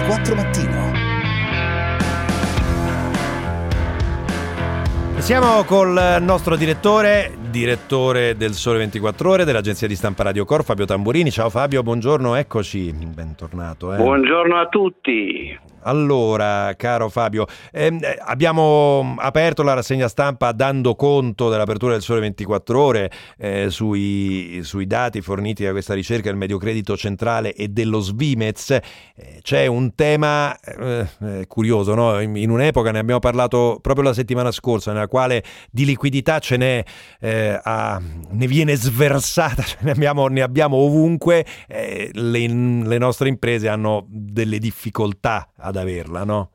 Quattro 0.09 0.35
mattino. 0.35 0.91
Siamo 5.19 5.65
col 5.65 6.17
nostro 6.23 6.57
direttore 6.57 7.37
direttore 7.51 8.35
del 8.35 8.55
Sole 8.55 8.79
24 8.79 9.31
Ore 9.31 9.45
dell'agenzia 9.45 9.87
di 9.87 9.95
stampa 9.95 10.23
Radio 10.23 10.47
Cor, 10.47 10.65
Fabio 10.65 10.87
Tamburini. 10.87 11.31
Ciao 11.31 11.51
Fabio, 11.51 11.83
buongiorno, 11.83 12.37
eccoci, 12.37 12.91
bentornato. 12.91 13.93
Eh. 13.93 13.97
Buongiorno 13.99 14.59
a 14.59 14.67
tutti. 14.69 15.59
Allora, 15.83 16.75
caro 16.77 17.09
Fabio, 17.09 17.47
ehm, 17.73 18.01
abbiamo 18.25 19.15
aperto 19.19 19.63
la 19.63 19.75
rassegna 19.75 20.09
stampa 20.09 20.53
dando 20.53 20.95
conto 20.95 21.49
dell'apertura 21.49 21.93
del 21.93 22.03
Sole 22.03 22.21
24 22.21 22.81
Ore 22.81 23.11
eh, 23.39 23.71
sui, 23.71 24.61
sui, 24.63 24.87
dati 24.87 25.21
forniti 25.21 25.65
da 25.65 25.71
questa 25.71 25.95
ricerca 25.95 26.29
del 26.29 26.37
Mediocredito 26.37 26.97
Centrale 26.97 27.55
e 27.55 27.69
dello 27.69 28.01
Svimez. 28.01 28.71
Eh, 28.71 28.83
c'è 29.43 29.67
un 29.67 29.95
tema 29.95 30.59
eh, 30.59 31.07
eh, 31.21 31.47
curioso, 31.47 31.95
no? 31.95 32.21
in, 32.21 32.37
in, 32.37 32.51
un'epoca 32.51 32.91
ne 32.91 32.99
abbiamo 32.99 33.21
parlato 33.21 33.79
proprio 33.81 34.05
la 34.05 34.15
settimana 34.15 34.51
scorsa, 34.51 34.93
nella 34.93 35.09
quale 35.09 35.43
di 35.71 35.85
liquidità 35.85 36.39
ce 36.39 36.57
n'è, 36.57 36.85
eh, 37.21 37.61
a, 37.63 38.01
ne 38.31 38.47
viene 38.47 38.75
sversata, 38.77 39.65
ne, 39.81 39.93
abbiamo, 39.93 40.27
ne, 40.27 40.43
abbiamo, 40.43 40.77
ovunque, 40.77 41.47
eh, 41.67 42.11
le, 42.13 42.47
le 42.49 42.99
nostre 42.99 43.29
imprese 43.29 43.69
hanno 43.69 44.07
delle 44.09 44.59
difficoltà 44.59 45.49
ad 45.57 45.77
averla, 45.79 46.25
no? 46.25 46.51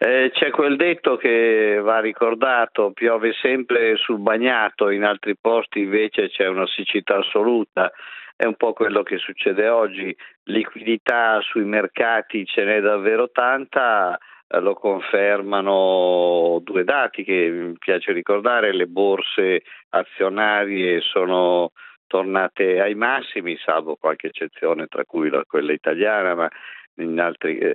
Eh, 0.00 0.30
c'è 0.32 0.50
quel 0.50 0.76
detto 0.76 1.16
che 1.16 1.80
va 1.82 1.98
ricordato, 1.98 2.92
piove 2.92 3.32
sempre 3.32 3.96
sul 3.96 4.18
bagnato, 4.18 4.90
in 4.90 5.02
altri 5.02 5.36
posti 5.36 5.80
invece 5.80 6.28
c'è 6.28 6.46
una 6.46 6.68
siccità 6.68 7.16
assoluta, 7.16 7.90
è 8.36 8.44
un 8.44 8.54
po' 8.54 8.72
quello 8.74 9.02
che 9.02 9.18
succede 9.18 9.68
oggi, 9.68 10.16
liquidità 10.44 11.40
sui 11.40 11.64
mercati 11.64 12.46
ce 12.46 12.62
n'è 12.62 12.80
davvero 12.80 13.30
tanta, 13.30 14.16
eh, 14.46 14.60
lo 14.60 14.74
confermano 14.74 16.60
due 16.62 16.84
dati 16.84 17.24
che 17.24 17.50
mi 17.50 17.76
piace 17.76 18.12
ricordare, 18.12 18.72
le 18.72 18.86
borse 18.86 19.62
azionarie 19.88 21.00
sono 21.00 21.72
tornate 22.06 22.80
ai 22.80 22.94
massimi, 22.94 23.56
salvo 23.58 23.96
qualche 23.96 24.28
eccezione, 24.28 24.86
tra 24.86 25.04
cui 25.04 25.28
la, 25.28 25.42
quella 25.44 25.72
italiana, 25.72 26.36
ma 26.36 26.48
altri, 27.18 27.58
eh, 27.58 27.74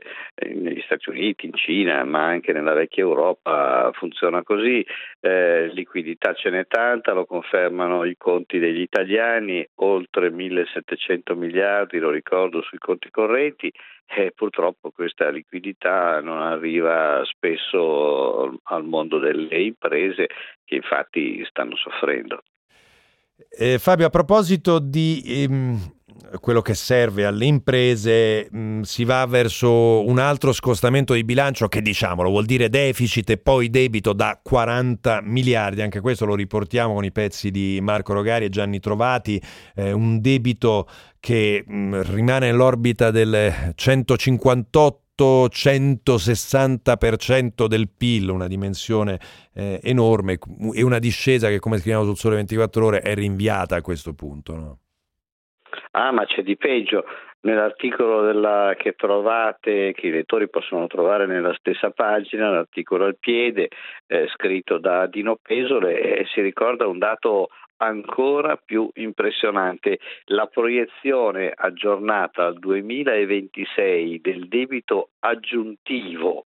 negli 0.53 0.81
Stati 0.81 1.09
Uniti, 1.09 1.45
in 1.45 1.53
Cina, 1.53 2.03
ma 2.03 2.25
anche 2.25 2.53
nella 2.53 2.73
vecchia 2.73 3.03
Europa 3.03 3.91
funziona 3.93 4.43
così. 4.43 4.86
Eh, 5.19 5.69
liquidità 5.73 6.33
ce 6.33 6.49
n'è 6.49 6.65
tanta, 6.67 7.13
lo 7.13 7.25
confermano 7.25 8.03
i 8.05 8.15
conti 8.17 8.59
degli 8.59 8.81
italiani, 8.81 9.65
oltre 9.75 10.29
1700 10.29 11.36
miliardi, 11.36 11.99
lo 11.99 12.09
ricordo, 12.09 12.62
sui 12.62 12.77
conti 12.77 13.09
correnti 13.09 13.71
e 14.05 14.31
purtroppo 14.36 14.91
questa 14.91 15.29
liquidità 15.29 16.19
non 16.21 16.41
arriva 16.41 17.21
spesso 17.25 18.59
al 18.63 18.83
mondo 18.83 19.17
delle 19.17 19.62
imprese 19.62 20.27
che 20.63 20.75
infatti 20.75 21.43
stanno 21.45 21.75
soffrendo. 21.75 22.43
Eh, 23.49 23.79
Fabio, 23.79 24.05
a 24.05 24.09
proposito 24.09 24.79
di 24.79 25.23
ehm, 25.25 25.77
quello 26.39 26.62
che 26.62 26.73
serve 26.73 27.26
alle 27.26 27.45
imprese, 27.45 28.47
mh, 28.49 28.58
mm, 28.58 28.82
si 28.82 29.04
va 29.04 29.26
verso 29.26 30.06
un 30.06 30.19
altro 30.19 30.52
scostamento 30.52 31.13
di 31.13 31.23
bilancio 31.23 31.67
che 31.67 31.82
diciamolo 31.82 32.30
vuol 32.30 32.45
dire 32.45 32.69
deficit 32.69 33.30
e 33.32 33.38
poi 33.38 33.69
debito 33.69 34.13
da 34.13 34.39
40 34.41 35.21
miliardi, 35.23 35.82
anche 35.82 36.02
questo 36.02 36.26
lo 36.26 36.36
riportiamo 36.36 36.93
con 36.93 37.06
i 37.06 37.12
pezzi 37.12 37.52
di 37.52 37.80
Marco 37.82 38.13
Rogari 38.13 38.45
e 38.45 38.49
Gianni 38.49 38.80
Trovati, 38.80 39.41
eh, 39.76 39.91
un 39.91 40.21
debito 40.21 40.88
che 41.19 41.63
mh, 41.65 41.76
mm, 41.76 42.02
rimane 42.02 42.47
nell'orbita 42.47 43.12
del 43.12 43.73
158 43.76 44.99
160% 45.15 47.67
del 47.67 47.88
PIL, 47.88 48.30
una 48.30 48.47
dimensione 48.47 49.19
eh, 49.54 49.80
enorme 49.84 50.39
e 50.73 50.82
una 50.82 50.97
discesa 50.97 51.49
che, 51.49 51.60
come 51.60 51.78
scriviamo 51.78 52.04
sul 52.04 52.17
Sole 52.17 52.38
24 52.38 52.86
Ore, 52.86 53.02
è 53.02 53.13
rinviata 53.13 53.76
a 53.76 53.82
questo 53.82 54.15
punto. 54.15 54.56
No? 54.56 54.80
Ah, 55.95 56.12
ma 56.12 56.25
c'è 56.25 56.41
di 56.41 56.58
peggio. 56.58 57.06
Nell'articolo 57.41 58.21
della, 58.21 58.73
che 58.77 58.93
trovate, 58.93 59.93
che 59.93 60.08
i 60.08 60.12
lettori 60.12 60.49
possono 60.49 60.88
trovare 60.88 61.27
nella 61.27 61.53
stessa 61.56 61.91
pagina, 61.91 62.49
l'articolo 62.49 63.06
al 63.06 63.17
piede, 63.19 63.69
eh, 64.08 64.27
scritto 64.29 64.79
da 64.79 65.06
Dino 65.08 65.38
Pesole, 65.41 65.99
eh, 65.99 66.25
si 66.34 66.41
ricorda 66.41 66.88
un 66.88 66.97
dato 66.97 67.49
ancora 67.77 68.56
più 68.56 68.89
impressionante, 68.93 69.99
la 70.25 70.47
proiezione 70.47 71.51
aggiornata 71.53 72.45
al 72.45 72.58
2026 72.58 74.21
del 74.21 74.47
debito 74.47 75.10
aggiuntivo 75.19 76.45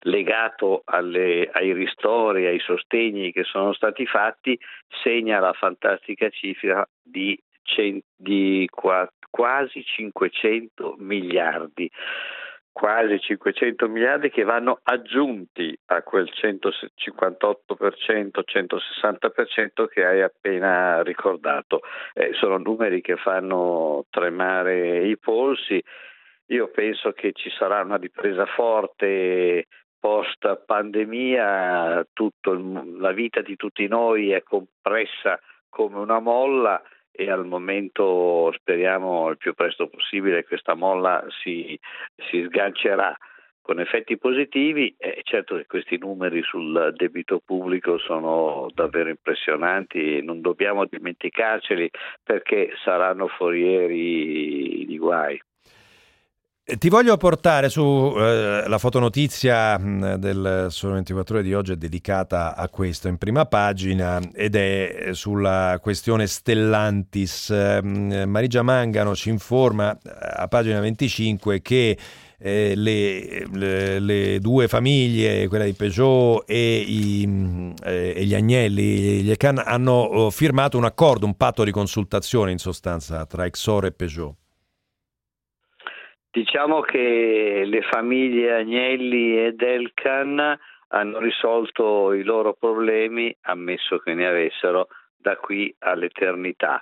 legato 0.00 0.82
alle, 0.84 1.48
ai 1.52 1.72
ristori, 1.72 2.46
ai 2.46 2.60
sostegni 2.60 3.32
che 3.32 3.44
sono 3.44 3.72
stati 3.72 4.06
fatti, 4.06 4.58
segna 5.02 5.40
la 5.40 5.52
fantastica 5.52 6.28
cifra 6.30 6.86
di 7.02 7.38
di 8.16 8.68
quasi 9.30 9.84
500 9.84 10.96
miliardi 10.98 11.88
quasi 12.78 13.18
500 13.18 13.88
miliardi 13.88 14.30
che 14.30 14.44
vanno 14.44 14.78
aggiunti 14.84 15.76
a 15.86 16.00
quel 16.02 16.30
158%, 16.32 18.44
160% 18.46 19.88
che 19.88 20.06
hai 20.06 20.22
appena 20.22 21.02
ricordato. 21.02 21.80
Eh, 22.14 22.34
sono 22.34 22.56
numeri 22.56 23.00
che 23.00 23.16
fanno 23.16 24.04
tremare 24.10 25.08
i 25.08 25.18
polsi. 25.18 25.82
Io 26.50 26.68
penso 26.68 27.10
che 27.10 27.32
ci 27.32 27.50
sarà 27.50 27.80
una 27.80 27.96
ripresa 27.96 28.46
forte 28.46 29.66
post 29.98 30.62
pandemia, 30.64 32.06
la 32.98 33.10
vita 33.10 33.40
di 33.40 33.56
tutti 33.56 33.88
noi 33.88 34.30
è 34.30 34.44
compressa 34.44 35.40
come 35.68 35.98
una 35.98 36.20
molla 36.20 36.80
e 37.20 37.28
al 37.32 37.46
momento 37.46 38.52
speriamo 38.52 39.28
il 39.30 39.38
più 39.38 39.52
presto 39.52 39.88
possibile 39.88 40.44
questa 40.44 40.74
molla 40.74 41.26
si, 41.42 41.76
si 42.30 42.44
sgancerà 42.44 43.16
con 43.60 43.80
effetti 43.80 44.16
positivi 44.16 44.94
e 44.96 45.20
certo 45.24 45.56
che 45.56 45.66
questi 45.66 45.98
numeri 45.98 46.42
sul 46.42 46.94
debito 46.96 47.42
pubblico 47.44 47.98
sono 47.98 48.68
davvero 48.72 49.08
impressionanti 49.08 50.22
non 50.22 50.40
dobbiamo 50.40 50.84
dimenticarceli 50.86 51.90
perché 52.22 52.70
saranno 52.84 53.26
forieri 53.26 54.86
di 54.86 54.96
guai. 54.96 55.38
Ti 56.76 56.90
voglio 56.90 57.16
portare 57.16 57.70
su 57.70 58.14
eh, 58.14 58.76
fotonotizia 58.76 59.78
mm, 59.78 60.14
del 60.16 60.66
Sole 60.68 60.92
24 60.94 61.36
ore 61.36 61.42
di 61.42 61.54
oggi 61.54 61.72
è 61.72 61.76
dedicata 61.76 62.54
a 62.54 62.68
questo 62.68 63.08
in 63.08 63.16
prima 63.16 63.46
pagina 63.46 64.20
ed 64.34 64.54
è 64.54 65.08
sulla 65.12 65.78
questione 65.80 66.26
Stellantis. 66.26 67.48
Eh, 67.48 67.80
Marigia 67.80 68.60
Mangano 68.60 69.14
ci 69.14 69.30
informa 69.30 69.94
eh, 69.94 70.10
a 70.12 70.46
pagina 70.46 70.78
25 70.80 71.62
che 71.62 71.96
eh, 72.38 72.74
le, 72.76 73.46
le, 73.50 73.98
le, 73.98 74.38
due 74.38 74.68
famiglie, 74.68 75.48
quella 75.48 75.64
di 75.64 75.72
Peugeot 75.72 76.44
e, 76.46 76.84
i, 76.86 77.24
mm, 77.26 77.70
eh, 77.82 78.12
e 78.14 78.24
gli 78.26 78.34
Agnelli, 78.34 79.22
gli 79.22 79.30
Ecan, 79.30 79.62
hanno 79.64 79.92
oh, 79.92 80.30
firmato 80.30 80.76
un 80.76 80.84
accordo, 80.84 81.24
un 81.24 81.34
patto 81.34 81.64
di 81.64 81.70
consultazione 81.70 82.50
in 82.50 82.58
sostanza 82.58 83.24
tra 83.24 83.46
Exor 83.46 83.86
e 83.86 83.92
Peugeot. 83.92 84.34
Diciamo 86.38 86.82
che 86.82 87.64
le 87.66 87.82
famiglie 87.82 88.54
Agnelli 88.54 89.44
ed 89.44 89.60
Elkan 89.60 90.56
hanno 90.90 91.18
risolto 91.18 92.12
i 92.12 92.22
loro 92.22 92.52
problemi, 92.52 93.36
ammesso 93.40 93.98
che 93.98 94.14
ne 94.14 94.28
avessero, 94.28 94.86
da 95.16 95.34
qui 95.36 95.74
all'eternità. 95.80 96.80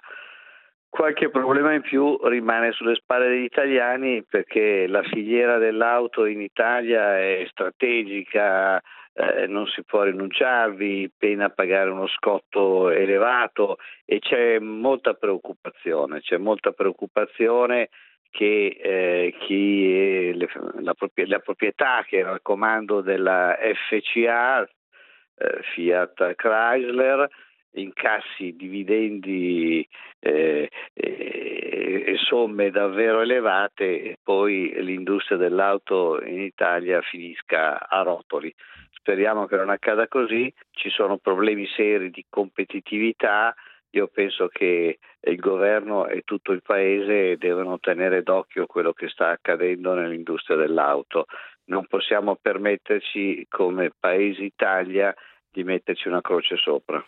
Qualche 0.91 1.31
problema 1.31 1.73
in 1.73 1.81
più 1.81 2.19
rimane 2.25 2.73
sulle 2.73 2.97
spalle 2.97 3.29
degli 3.29 3.45
italiani 3.45 4.23
perché 4.29 4.87
la 4.89 5.03
filiera 5.05 5.57
dell'auto 5.57 6.27
in 6.27 6.43
Italia 6.43 7.19
è 7.19 7.47
strategica, 7.49 8.79
eh, 9.15 9.47
non 9.47 9.67
si 9.69 9.83
può 9.85 10.03
rinunciarvi, 10.03 11.13
pena 11.17 11.49
pagare 11.49 11.89
uno 11.89 12.09
scotto 12.09 12.91
elevato 12.91 13.79
e 14.05 14.19
c'è 14.19 14.59
molta 14.59 15.15
preoccupazione, 15.15 16.21
c'è 16.21 16.37
molta 16.37 16.73
preoccupazione 16.73 17.89
che 18.37 18.77
eh, 18.79 19.35
chi 19.41 20.31
le, 20.35 20.49
la, 20.81 20.95
la, 21.25 21.39
proprietà 21.39 22.05
che 22.07 22.19
era 22.19 22.33
al 22.33 22.43
comando 22.43 23.01
della 23.01 23.57
FCA, 23.89 24.63
eh, 24.63 25.63
Fiat 25.73 26.35
Chrysler, 26.35 27.27
incassi 27.73 28.55
dividendi 28.55 29.87
eh, 30.19 30.69
e 30.93 32.15
somme 32.19 32.71
davvero 32.71 33.23
elevate 33.23 34.03
e 34.03 34.17
poi 34.23 34.75
l'industria 34.83 35.39
dell'auto 35.39 36.23
in 36.23 36.41
Italia 36.41 37.01
finisca 37.01 37.89
a 37.89 38.03
rotoli. 38.03 38.55
Speriamo 38.91 39.47
che 39.47 39.57
non 39.57 39.71
accada 39.71 40.09
così, 40.09 40.53
ci 40.73 40.91
sono 40.91 41.17
problemi 41.17 41.67
seri 41.75 42.11
di 42.11 42.25
competitività, 42.29 43.55
io 43.97 44.09
penso 44.09 44.49
che 44.49 44.99
il 45.21 45.37
governo 45.37 46.07
e 46.07 46.23
tutto 46.23 46.53
il 46.53 46.63
paese 46.63 47.37
devono 47.39 47.79
tenere 47.79 48.23
d'occhio 48.23 48.67
quello 48.67 48.93
che 48.93 49.09
sta 49.09 49.31
accadendo 49.31 49.95
nell'industria 49.95 50.57
dell'auto. 50.57 51.27
Non 51.65 51.87
possiamo 51.87 52.37
permetterci 52.37 53.47
come 53.49 53.91
Paese 53.99 54.43
Italia 54.43 55.15
di 55.51 55.65
metterci 55.65 56.09
una 56.09 56.21
croce 56.21 56.57
sopra. 56.57 57.05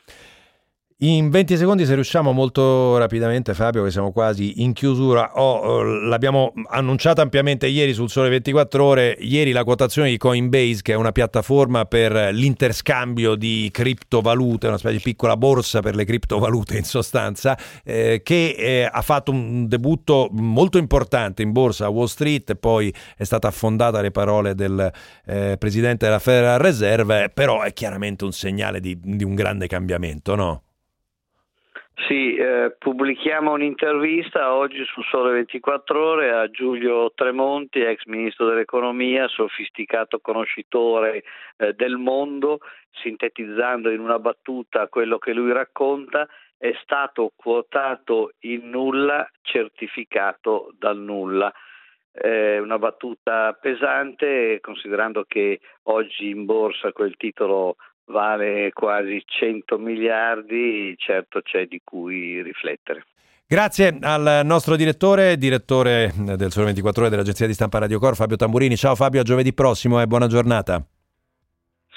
In 1.00 1.30
20 1.30 1.56
secondi, 1.56 1.86
se 1.86 1.94
riusciamo 1.94 2.32
molto 2.32 2.98
rapidamente, 2.98 3.54
Fabio, 3.54 3.84
che 3.84 3.92
siamo 3.92 4.10
quasi 4.10 4.64
in 4.64 4.72
chiusura, 4.72 5.30
oh, 5.40 5.84
l'abbiamo 5.84 6.52
annunciato 6.70 7.20
ampiamente 7.20 7.68
ieri 7.68 7.94
sul 7.94 8.10
Sole 8.10 8.28
24 8.30 8.84
Ore. 8.84 9.16
Ieri 9.20 9.52
la 9.52 9.62
quotazione 9.62 10.10
di 10.10 10.16
Coinbase, 10.16 10.82
che 10.82 10.94
è 10.94 10.96
una 10.96 11.12
piattaforma 11.12 11.84
per 11.84 12.34
l'interscambio 12.34 13.36
di 13.36 13.68
criptovalute, 13.70 14.66
una 14.66 14.76
specie 14.76 14.96
di 14.96 15.02
piccola 15.04 15.36
borsa 15.36 15.78
per 15.82 15.94
le 15.94 16.04
criptovalute 16.04 16.78
in 16.78 16.84
sostanza, 16.84 17.56
eh, 17.84 18.20
che 18.24 18.56
eh, 18.58 18.90
ha 18.90 19.02
fatto 19.02 19.30
un 19.30 19.68
debutto 19.68 20.28
molto 20.32 20.78
importante 20.78 21.42
in 21.42 21.52
borsa 21.52 21.84
a 21.84 21.90
Wall 21.90 22.06
Street, 22.06 22.56
poi 22.56 22.92
è 23.16 23.22
stata 23.22 23.46
affondata 23.46 24.00
le 24.00 24.10
parole 24.10 24.56
del 24.56 24.90
eh, 25.26 25.54
presidente 25.60 26.06
della 26.06 26.18
Federal 26.18 26.58
Reserve, 26.58 27.30
però 27.32 27.62
è 27.62 27.72
chiaramente 27.72 28.24
un 28.24 28.32
segnale 28.32 28.80
di, 28.80 28.98
di 29.00 29.22
un 29.22 29.36
grande 29.36 29.68
cambiamento, 29.68 30.34
no? 30.34 30.62
Sì, 32.06 32.36
eh, 32.36 32.76
pubblichiamo 32.78 33.50
un'intervista 33.52 34.54
oggi 34.54 34.84
su 34.84 35.02
Sole 35.02 35.32
24 35.32 36.00
Ore 36.00 36.30
a 36.30 36.48
Giulio 36.48 37.12
Tremonti, 37.12 37.80
ex 37.80 38.04
ministro 38.04 38.46
dell'economia, 38.46 39.26
sofisticato 39.26 40.20
conoscitore 40.20 41.24
eh, 41.56 41.72
del 41.72 41.96
mondo, 41.96 42.60
sintetizzando 43.02 43.90
in 43.90 43.98
una 43.98 44.20
battuta 44.20 44.86
quello 44.86 45.18
che 45.18 45.32
lui 45.32 45.52
racconta, 45.52 46.28
è 46.56 46.72
stato 46.82 47.32
quotato 47.34 48.32
in 48.40 48.70
nulla, 48.70 49.28
certificato 49.42 50.72
dal 50.78 50.98
nulla. 50.98 51.52
Eh, 52.12 52.60
una 52.60 52.78
battuta 52.78 53.58
pesante, 53.60 54.58
considerando 54.60 55.24
che 55.26 55.60
oggi 55.84 56.28
in 56.28 56.44
borsa 56.44 56.92
quel 56.92 57.16
titolo 57.16 57.76
vale 58.08 58.70
quasi 58.72 59.22
100 59.24 59.78
miliardi, 59.78 60.94
certo 60.98 61.40
c'è 61.40 61.66
di 61.66 61.80
cui 61.82 62.42
riflettere. 62.42 63.04
Grazie 63.46 63.96
al 64.02 64.42
nostro 64.44 64.76
direttore, 64.76 65.38
direttore 65.38 66.12
del 66.36 66.52
Sole 66.52 66.66
24 66.66 67.02
Ore 67.02 67.10
dell'agenzia 67.10 67.46
di 67.46 67.54
stampa 67.54 67.78
Radio 67.78 67.98
Cor, 67.98 68.14
Fabio 68.14 68.36
Tamburini. 68.36 68.76
Ciao 68.76 68.94
Fabio, 68.94 69.22
a 69.22 69.24
giovedì 69.24 69.54
prossimo 69.54 70.00
e 70.02 70.06
buona 70.06 70.26
giornata. 70.26 70.84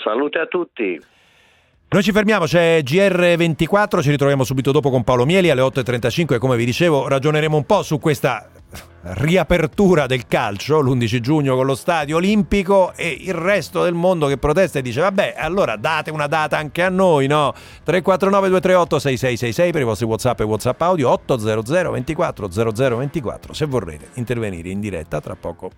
Salute 0.01 0.39
a 0.39 0.45
tutti. 0.45 0.99
Noi 1.89 2.03
ci 2.03 2.13
fermiamo, 2.13 2.45
c'è 2.45 2.79
GR24, 2.79 4.01
ci 4.01 4.11
ritroviamo 4.11 4.45
subito 4.45 4.71
dopo 4.71 4.89
con 4.89 5.03
Paolo 5.03 5.25
Mieli 5.25 5.49
alle 5.49 5.61
8.35 5.61 6.35
e 6.35 6.37
come 6.37 6.55
vi 6.55 6.63
dicevo 6.63 7.09
ragioneremo 7.09 7.57
un 7.57 7.65
po' 7.65 7.83
su 7.83 7.99
questa 7.99 8.49
riapertura 9.03 10.05
del 10.05 10.27
calcio 10.27 10.79
l'11 10.79 11.19
giugno 11.19 11.55
con 11.55 11.65
lo 11.65 11.73
stadio 11.73 12.17
olimpico 12.17 12.93
e 12.95 13.17
il 13.21 13.33
resto 13.33 13.83
del 13.83 13.93
mondo 13.93 14.27
che 14.27 14.37
protesta 14.37 14.79
e 14.79 14.81
dice 14.83 15.01
vabbè 15.01 15.33
allora 15.37 15.75
date 15.75 16.11
una 16.11 16.27
data 16.27 16.57
anche 16.57 16.83
a 16.83 16.89
noi 16.89 17.25
no? 17.25 17.53
349 17.83 18.47
238 18.49 18.99
6666 18.99 19.71
per 19.71 19.81
i 19.81 19.85
vostri 19.85 20.05
whatsapp 20.05 20.39
e 20.39 20.43
whatsapp 20.43 20.81
audio 20.81 21.09
800 21.09 21.91
24 21.91 22.49
0024 22.51 23.53
se 23.53 23.65
vorrete 23.65 24.09
intervenire 24.15 24.69
in 24.69 24.79
diretta 24.79 25.19
tra 25.19 25.35
poco 25.35 25.71